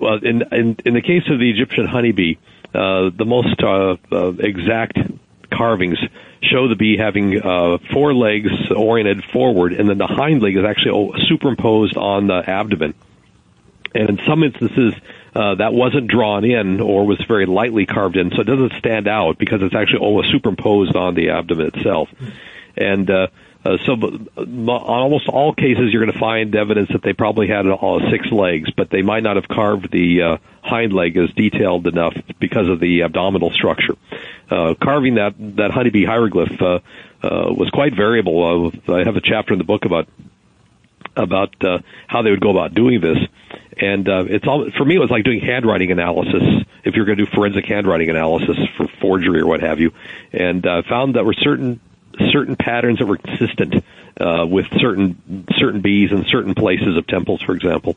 [0.00, 2.36] Well, in in, in the case of the Egyptian honeybee,
[2.74, 4.98] uh, the most uh, uh exact
[5.50, 5.98] carvings
[6.42, 10.64] show the bee having uh, four legs oriented forward, and then the hind leg is
[10.64, 12.94] actually superimposed on the abdomen.
[13.94, 14.94] And in some instances,
[15.34, 19.06] uh, that wasn't drawn in or was very lightly carved in, so it doesn't stand
[19.06, 22.08] out because it's actually superimposed on the abdomen itself.
[22.76, 23.28] And uh,
[23.64, 27.66] uh, so, on almost all cases, you're going to find evidence that they probably had
[27.66, 31.86] all six legs, but they might not have carved the uh, hind leg as detailed
[31.86, 33.94] enough because of the abdominal structure.
[34.50, 36.80] Uh, carving that that honeybee hieroglyph uh,
[37.22, 38.72] uh, was quite variable.
[38.88, 40.08] Uh, I have a chapter in the book about
[41.16, 43.18] about uh, how they would go about doing this,
[43.80, 44.96] and uh, it's all for me.
[44.96, 46.42] It was like doing handwriting analysis.
[46.84, 49.92] If you're going to do forensic handwriting analysis for forgery or what have you,
[50.32, 51.80] and uh, found that were certain
[52.30, 53.84] certain patterns that were consistent
[54.20, 57.96] uh, with certain certain bees in certain places of temples, for example.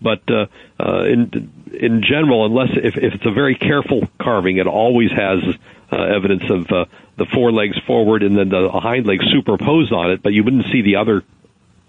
[0.00, 0.46] But uh,
[0.80, 5.42] uh, in in general, unless if, if it's a very careful carving, it always has
[5.90, 6.84] uh, evidence of uh,
[7.16, 10.66] the four legs forward and then the hind leg superimposed on it, but you wouldn't
[10.72, 11.22] see the other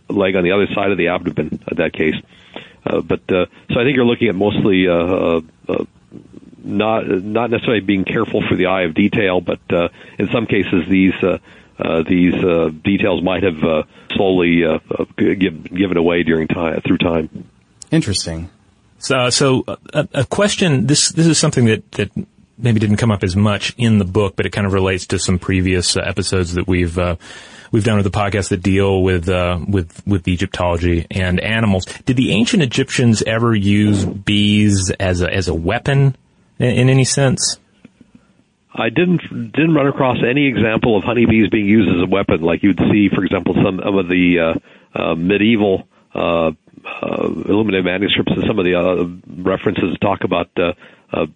[0.09, 2.15] leg on the other side of the abdomen in that case.
[2.85, 5.85] Uh, but uh, so I think you're looking at mostly uh, uh, uh
[6.63, 10.85] not not necessarily being careful for the eye of detail, but uh, in some cases
[10.87, 11.37] these uh,
[11.79, 13.83] uh, these uh, details might have uh,
[14.15, 17.49] slowly uh, uh give, given away during time through time.
[17.91, 18.49] Interesting.
[18.99, 20.87] So, so a, a, question.
[20.87, 22.11] This this is something that that
[22.57, 25.19] maybe didn't come up as much in the book, but it kind of relates to
[25.19, 26.97] some previous uh, episodes that we've
[27.71, 29.27] we've done with the podcast that deal with
[29.67, 31.85] with with Egyptology and animals.
[32.05, 36.15] Did the ancient Egyptians ever use bees as a as a weapon
[36.59, 37.59] in, in any sense?
[38.75, 42.63] I didn't didn't run across any example of honeybees being used as a weapon, like
[42.63, 46.51] you'd see, for example, some of the uh, uh, medieval uh,
[46.85, 49.05] uh, illuminated manuscripts and some of the uh,
[49.41, 50.73] references talk about uh,
[51.11, 51.27] uh,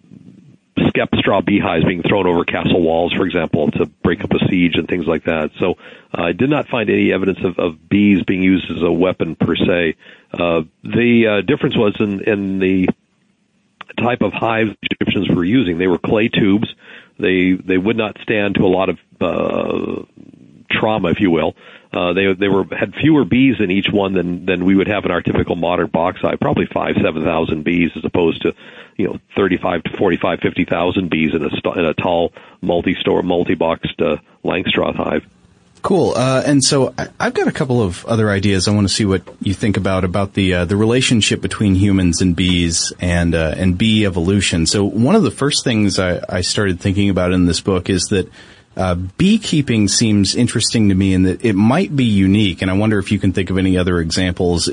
[0.88, 4.74] skep straw beehives being thrown over castle walls, for example, to break up a siege
[4.74, 5.50] and things like that.
[5.58, 5.74] So
[6.16, 9.36] uh, I did not find any evidence of, of bees being used as a weapon
[9.36, 9.96] per se.
[10.32, 12.88] Uh, the uh, difference was in, in the
[13.98, 15.78] type of hives Egyptians were using.
[15.78, 16.72] They were clay tubes.
[17.18, 20.02] They they would not stand to a lot of uh,
[20.70, 21.54] trauma, if you will.
[21.92, 25.04] Uh, they they were had fewer bees in each one than than we would have
[25.04, 26.38] in our typical modern box hive.
[26.40, 28.54] Probably five seven thousand bees as opposed to
[28.96, 32.32] you know thirty five to forty five fifty thousand bees in a in a tall
[32.60, 35.24] multi store multi boxed uh, Langstroth hive.
[35.80, 36.14] Cool.
[36.16, 38.66] Uh, and so I, I've got a couple of other ideas.
[38.68, 42.20] I want to see what you think about about the uh, the relationship between humans
[42.20, 44.66] and bees and uh, and bee evolution.
[44.66, 48.02] So one of the first things I, I started thinking about in this book is
[48.10, 48.30] that
[48.76, 52.98] uh, beekeeping seems interesting to me in that it might be unique, and I wonder
[52.98, 54.68] if you can think of any other examples.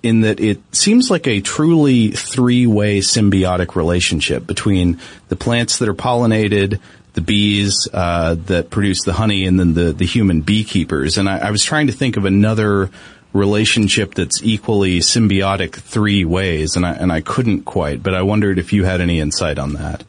[0.00, 5.94] In that it seems like a truly three-way symbiotic relationship between the plants that are
[5.94, 6.78] pollinated,
[7.18, 11.18] the bees uh, that produce the honey and then the, the human beekeepers.
[11.18, 12.90] And I, I was trying to think of another
[13.32, 18.60] relationship that's equally symbiotic three ways, and I, and I couldn't quite, but I wondered
[18.60, 20.02] if you had any insight on that.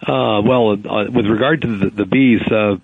[0.00, 2.76] Uh, well, uh, with regard to the, the bees, uh,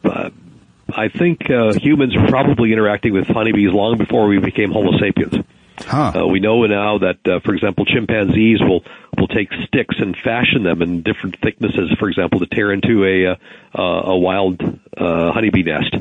[0.92, 5.44] I think uh, humans were probably interacting with honeybees long before we became Homo sapiens.
[5.78, 6.12] Huh.
[6.14, 8.82] Uh, we know now that, uh, for example, chimpanzees will
[9.18, 13.32] will take sticks and fashion them in different thicknesses, for example, to tear into a
[13.78, 15.94] uh, a wild uh, honeybee nest.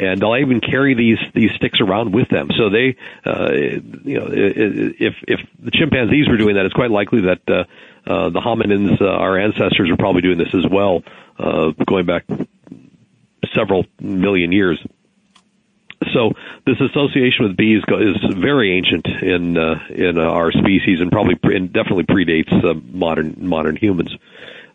[0.00, 2.50] And they'll even carry these these sticks around with them.
[2.56, 3.50] So they, uh,
[4.04, 7.64] you know, if if the chimpanzees were doing that, it's quite likely that uh,
[8.06, 11.02] uh, the hominins, uh, our ancestors, are probably doing this as well,
[11.38, 12.24] uh, going back
[13.54, 14.78] several million years.
[16.12, 16.32] So
[16.64, 21.34] this association with bees is very ancient in uh, in uh, our species and probably
[21.34, 24.14] pre- and definitely predates uh, modern modern humans.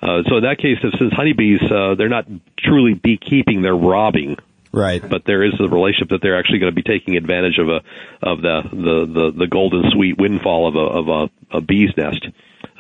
[0.02, 2.26] Uh, so in that case, since honeybees uh, they're not
[2.60, 4.38] truly beekeeping, they're robbing.
[4.74, 5.08] Right.
[5.08, 7.82] But there is a relationship that they're actually going to be taking advantage of a
[8.22, 12.26] of the the the, the golden sweet windfall of a of a, a bee's nest,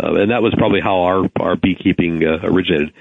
[0.02, 2.92] uh, and that was probably how our our beekeeping uh, originated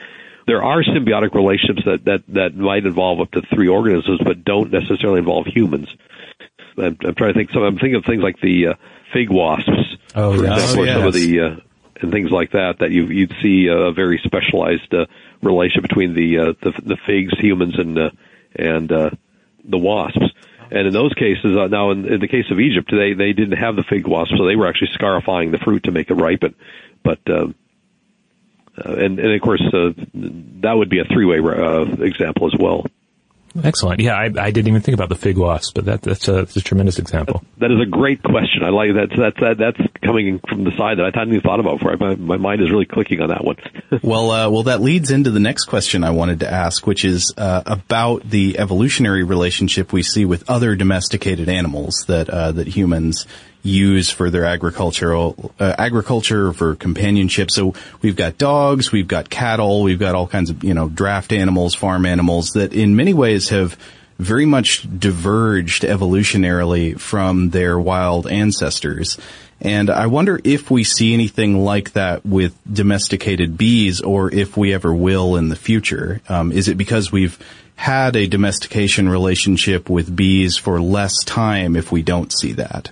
[0.46, 4.72] there are symbiotic relationships that, that, that might involve up to three organisms, but don't
[4.72, 5.88] necessarily involve humans.
[6.76, 7.50] I'm, I'm trying to think.
[7.52, 8.74] So I'm thinking of things like the uh,
[9.12, 10.62] fig wasps, oh, for yes.
[10.62, 11.56] example, Oh, or some of the uh,
[12.00, 12.78] and things like that.
[12.80, 15.06] That you you'd see a very specialized uh,
[15.42, 18.10] relationship between the uh, the, the figs, humans, and uh,
[18.56, 19.10] and uh,
[19.64, 20.24] the wasps.
[20.70, 23.58] And in those cases, uh, now in, in the case of Egypt, they they didn't
[23.58, 26.54] have the fig wasp, so they were actually scarifying the fruit to make it ripen.
[27.02, 27.54] But um,
[28.84, 29.90] uh, and, and of course, uh,
[30.62, 32.86] that would be a three-way uh, example as well.
[33.62, 34.00] Excellent.
[34.00, 36.56] Yeah, I, I didn't even think about the fig wasp, but that, that's, a, that's
[36.56, 37.44] a tremendous example.
[37.58, 38.62] That is a great question.
[38.64, 39.10] I like that.
[39.16, 41.96] That's that, that's coming from the side that I hadn't even thought about before.
[41.98, 43.56] My, my mind is really clicking on that one.
[44.02, 47.32] Well, uh, well, that leads into the next question I wanted to ask, which is
[47.36, 53.26] uh, about the evolutionary relationship we see with other domesticated animals that uh, that humans
[53.62, 57.50] use for their agricultural uh, agriculture for companionship.
[57.50, 61.32] So we've got dogs, we've got cattle, we've got all kinds of you know draft
[61.32, 63.76] animals, farm animals that in many ways have
[64.18, 69.18] very much diverged evolutionarily from their wild ancestors.
[69.60, 74.74] And I wonder if we see anything like that with domesticated bees or if we
[74.74, 76.20] ever will in the future.
[76.28, 77.38] Um, is it because we've
[77.76, 82.90] had a domestication relationship with bees for less time if we don't see that?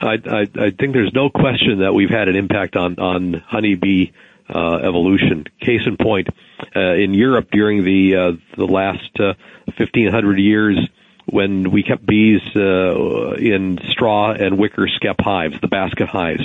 [0.00, 4.12] I, I, I think there's no question that we've had an impact on on honeybee
[4.48, 5.44] uh, evolution.
[5.60, 6.28] Case in point,
[6.74, 9.34] uh, in Europe during the uh, the last uh,
[9.76, 10.78] 1500 years,
[11.26, 16.42] when we kept bees uh, in straw and wicker skep hives, the basket hives,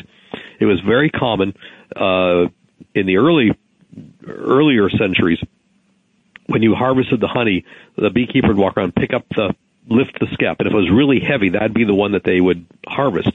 [0.60, 1.56] it was very common
[1.96, 2.48] uh,
[2.96, 3.52] in the early
[4.26, 5.40] earlier centuries
[6.52, 9.56] when you harvested the honey, the beekeeper would walk around, pick up the,
[9.88, 12.40] lift the skep, and if it was really heavy, that'd be the one that they
[12.40, 13.32] would harvest.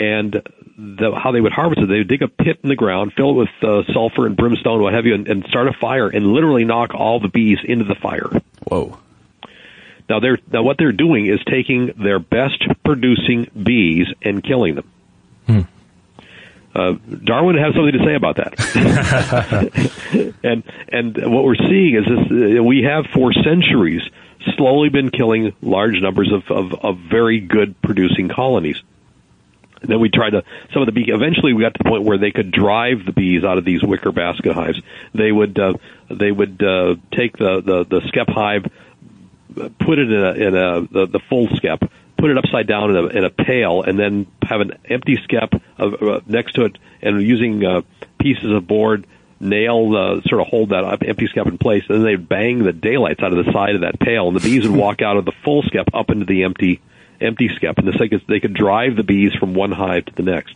[0.00, 0.32] And
[0.78, 3.32] the, how they would harvest it, they would dig a pit in the ground, fill
[3.32, 6.26] it with uh, sulfur and brimstone, what have you, and, and start a fire, and
[6.26, 8.30] literally knock all the bees into the fire.
[8.64, 8.98] Whoa.
[10.08, 14.90] Now they're now what they're doing is taking their best producing bees and killing them.
[16.74, 16.92] Uh,
[17.24, 18.54] Darwin has something to say about that.
[20.44, 24.02] and and what we're seeing is this: uh, we have for centuries
[24.56, 28.82] slowly been killing large numbers of, of, of very good producing colonies.
[29.82, 31.10] And then we tried to some of the bee.
[31.10, 33.82] Eventually, we got to the point where they could drive the bees out of these
[33.82, 34.80] wicker basket hives.
[35.14, 35.74] They would uh,
[36.10, 38.66] they would uh, take the, the the skep hive,
[39.78, 41.80] put it in a in a the, the full skep,
[42.18, 45.54] put it upside down in a, in a pail, and then have an empty skep
[45.78, 47.80] of, uh, next to it, and using uh,
[48.18, 49.06] pieces of board
[49.40, 52.62] nail uh, sort of hold that up, empty skep in place, and then they'd bang
[52.62, 55.16] the daylights out of the side of that pail, and the bees would walk out
[55.16, 56.80] of the full skep up into the empty
[57.20, 60.14] empty skep, and this they could, they could drive the bees from one hive to
[60.14, 60.54] the next.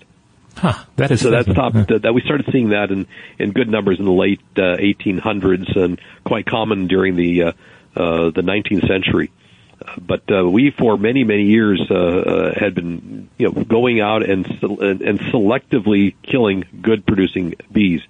[0.57, 1.73] Huh, that is So that's top.
[1.73, 3.07] That, that we started seeing that in
[3.39, 7.53] in good numbers in the late uh, 1800s and quite common during the uh,
[7.97, 9.31] uh, the 19th century.
[9.85, 14.01] Uh, But uh, we, for many many years, uh, uh, had been you know going
[14.01, 18.03] out and and, selectively killing good producing bees.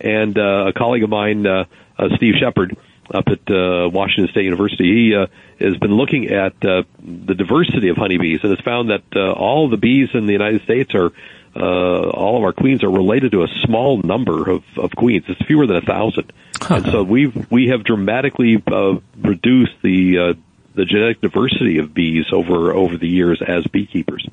[0.00, 1.64] And uh, a colleague of mine, uh,
[1.98, 2.76] uh, Steve Sheppard,
[3.12, 5.08] up at uh, Washington State University.
[5.08, 5.26] He uh,
[5.58, 9.68] has been looking at uh, the diversity of honeybees and has found that uh, all
[9.68, 11.12] the bees in the United States are
[11.54, 15.24] uh, all of our queens are related to a small number of, of queens.
[15.28, 16.32] It's fewer than a thousand,
[16.68, 20.34] and so we've we have dramatically uh, reduced the uh,
[20.74, 24.26] the genetic diversity of bees over over the years as beekeepers.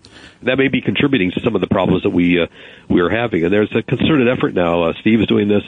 [0.43, 2.47] That may be contributing to some of the problems that we uh,
[2.87, 3.43] we are having.
[3.43, 4.83] And there's a concerted effort now.
[4.83, 5.63] Uh, Steve is doing this,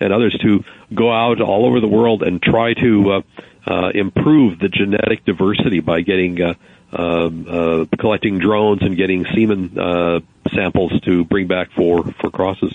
[0.00, 0.64] and others to
[0.94, 3.22] go out all over the world and try to uh,
[3.66, 6.40] uh, improve the genetic diversity by getting.
[6.40, 6.54] Uh,
[6.90, 9.74] um, collecting drones and getting semen
[10.54, 12.74] samples to bring back for, for crosses.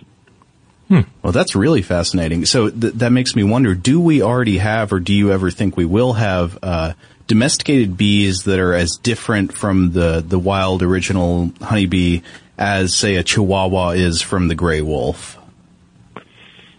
[1.22, 2.45] Well, that's really fascinating.
[2.45, 5.76] So th- that makes me wonder: Do we already have, or do you ever think
[5.76, 6.94] we will have, uh,
[7.28, 12.22] domesticated bees that are as different from the the wild original honeybee
[12.58, 15.40] as, say, a Chihuahua is from the gray wolf?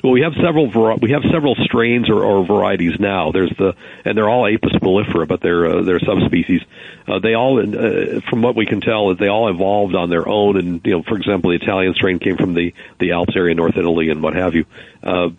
[0.05, 0.67] Well, we have several
[0.99, 3.33] we have several strains or, or varieties now.
[3.33, 3.75] There's the
[4.05, 6.61] and they're all Apis mellifera, but they're uh, they're subspecies.
[7.09, 10.59] Uh, they all, uh, from what we can tell, they all evolved on their own.
[10.59, 13.79] And you know, for example, the Italian strain came from the the Alps area, North
[13.79, 14.67] Italy, and what have you.
[15.03, 15.31] Uh,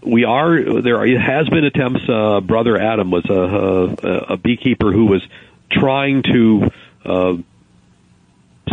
[0.00, 1.02] we are there.
[1.02, 2.08] Are, has been attempts.
[2.08, 5.22] Uh, Brother Adam was a, a, a beekeeper who was
[5.70, 6.70] trying to.
[7.04, 7.36] Uh,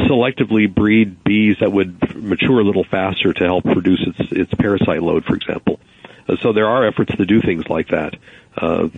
[0.05, 5.01] selectively breed bees that would mature a little faster to help produce its its parasite
[5.01, 5.79] load, for example.
[6.27, 8.15] Uh, so there are efforts to do things like that.
[8.57, 8.89] Uh,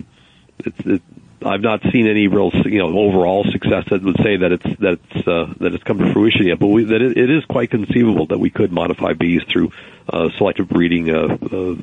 [0.58, 1.02] it's, it,
[1.44, 4.98] I've not seen any real, you know, overall success that would say that it's that
[5.10, 6.58] it's uh, that it's come to fruition yet.
[6.58, 9.72] But we, that it, it is quite conceivable that we could modify bees through
[10.08, 11.76] uh, selective breeding uh, uh,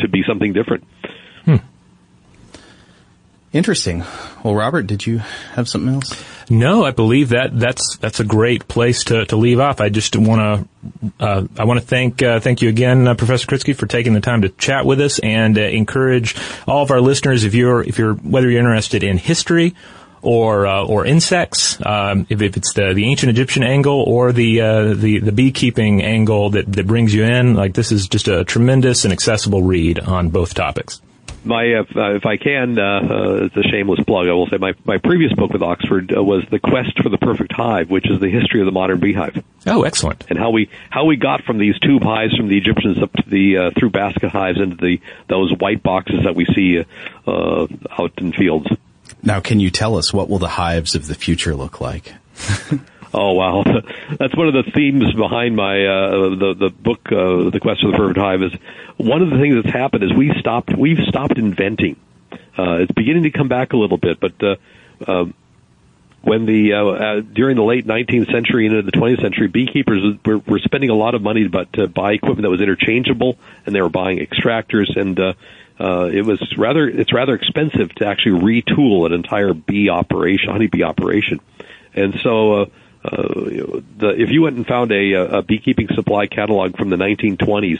[0.00, 0.84] to be something different.
[3.56, 4.04] Interesting.
[4.44, 5.18] Well, Robert, did you
[5.54, 6.22] have something else?
[6.50, 9.80] No, I believe that that's that's a great place to, to leave off.
[9.80, 10.68] I just want
[11.18, 14.12] to uh, I want to thank uh, thank you again, uh, Professor Kritsky, for taking
[14.12, 16.36] the time to chat with us, and uh, encourage
[16.68, 19.74] all of our listeners if you're if you're whether you're interested in history
[20.20, 24.60] or uh, or insects, um, if, if it's the the ancient Egyptian angle or the
[24.60, 28.44] uh, the the beekeeping angle that that brings you in, like this is just a
[28.44, 31.00] tremendous and accessible read on both topics
[31.46, 34.28] my if, uh, if I can, uh, uh, it's a shameless plug.
[34.28, 37.18] I will say my my previous book with Oxford uh, was the quest for the
[37.18, 39.42] perfect hive, which is the history of the modern beehive.
[39.66, 40.26] Oh, excellent!
[40.28, 43.28] And how we how we got from these tube hives from the Egyptians up to
[43.28, 46.84] the uh, through basket hives into the those white boxes that we see
[47.26, 47.66] uh,
[47.98, 48.68] out in fields.
[49.22, 52.12] Now, can you tell us what will the hives of the future look like?
[53.14, 53.64] Oh wow,
[54.18, 57.90] that's one of the themes behind my uh, the the book, uh, The Quest for
[57.90, 58.42] the Perfect Hive.
[58.42, 58.52] Is
[58.96, 61.96] one of the things that's happened is we stopped we've stopped inventing.
[62.58, 64.56] Uh, it's beginning to come back a little bit, but uh,
[65.06, 65.26] uh,
[66.26, 70.38] when the uh, uh, during the late 19th century into the 20th century, beekeepers were,
[70.38, 73.80] were spending a lot of money but to buy equipment that was interchangeable, and they
[73.80, 75.34] were buying extractors, and uh,
[75.78, 80.82] uh, it was rather it's rather expensive to actually retool an entire bee operation, honeybee
[80.82, 81.40] operation,
[81.94, 82.52] and so.
[82.52, 82.66] Uh,
[83.04, 87.78] uh, the, if you went and found a, a beekeeping supply catalog from the 1920s,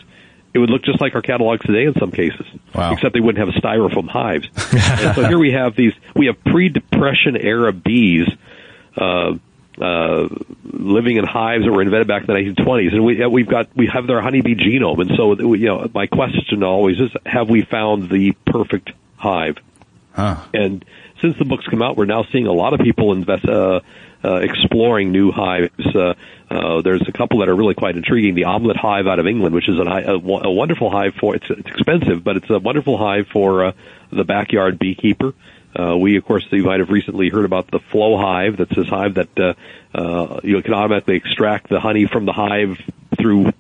[0.56, 2.92] it would look just like our catalogs today in some cases, wow.
[2.92, 4.48] except they wouldn't have styrofoam hives.
[4.72, 8.26] and so here we have these, we have pre-depression era bees,
[8.96, 9.34] uh,
[9.78, 10.28] uh,
[10.64, 13.86] living in hives that were invented back in the 1920s, and we we've got we
[13.86, 18.08] have their honeybee genome, and so you know my question always is: Have we found
[18.08, 19.58] the perfect hive?
[20.12, 20.42] Huh.
[20.54, 20.82] And
[21.20, 23.44] since the book's come out, we're now seeing a lot of people invest.
[23.44, 23.80] Uh,
[24.26, 25.86] uh, exploring new hives.
[25.94, 26.14] Uh,
[26.50, 28.34] uh, there's a couple that are really quite intriguing.
[28.34, 31.46] The Omlet Hive out of England, which is an, a, a wonderful hive for it's,
[31.48, 33.72] it's expensive, but it's a wonderful hive for uh,
[34.10, 35.32] the backyard beekeeper.
[35.78, 38.56] Uh, we, of course, you might have recently heard about the Flow Hive.
[38.56, 39.54] That's this hive that uh,
[39.94, 42.80] uh, you can automatically extract the honey from the hive
[43.18, 43.52] through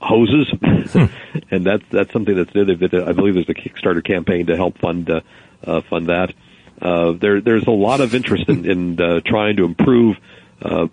[0.00, 1.04] hoses, hmm.
[1.50, 2.62] and that's that's something that's new.
[2.62, 5.20] I believe there's a Kickstarter campaign to help fund uh,
[5.64, 6.34] uh, fund that.
[6.82, 10.16] Uh, there, there's a lot of interest in, in uh, trying to improve
[10.60, 10.88] uh,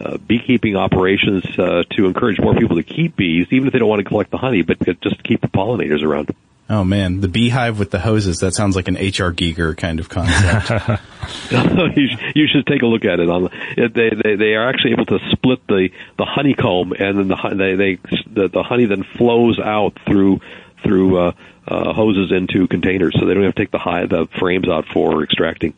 [0.00, 3.88] uh, beekeeping operations uh, to encourage more people to keep bees, even if they don't
[3.88, 6.34] want to collect the honey, but just keep the pollinators around.
[6.70, 9.32] Oh man, the beehive with the hoses, that sounds like an H.R.
[9.32, 10.70] Giger kind of concept.
[11.96, 13.30] you, you, should take a look at it.
[13.30, 15.88] On they, they they are actually able to split the
[16.18, 17.98] the honeycomb, and then the they, they
[18.30, 20.40] the, the honey then flows out through
[20.82, 21.32] through uh,
[21.66, 24.86] uh, hoses into containers, so they don't have to take the high, the frames out
[24.92, 25.74] for extracting.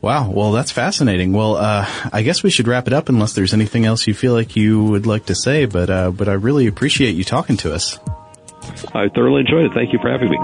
[0.00, 1.32] Wow, well that's fascinating.
[1.32, 4.32] Well, uh, I guess we should wrap it up unless there's anything else you feel
[4.32, 5.66] like you would like to say.
[5.66, 7.98] But uh, but I really appreciate you talking to us.
[8.94, 9.72] I thoroughly enjoyed it.
[9.74, 10.38] Thank you for having me.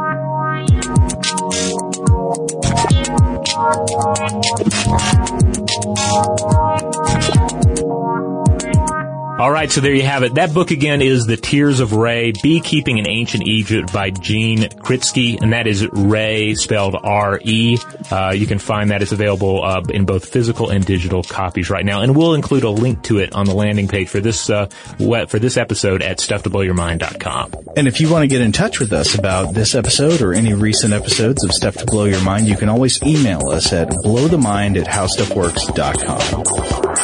[9.37, 10.35] All right, so there you have it.
[10.35, 15.43] That book again is The Tears of Re, Beekeeping in Ancient Egypt by Gene Kritsky,
[15.43, 17.79] and that is Re spelled R-E.
[18.13, 21.85] Uh, you can find that it's available uh, in both physical and digital copies right
[21.85, 24.67] now, and we'll include a link to it on the landing page for this uh,
[24.97, 27.55] for this episode at stufftoblowyourmind.com.
[27.77, 30.55] And if you want to get in touch with us about this episode or any
[30.55, 34.81] recent episodes of Stuff to Blow Your Mind, you can always email us at blowthemind
[34.81, 37.04] at howstuffworks.com.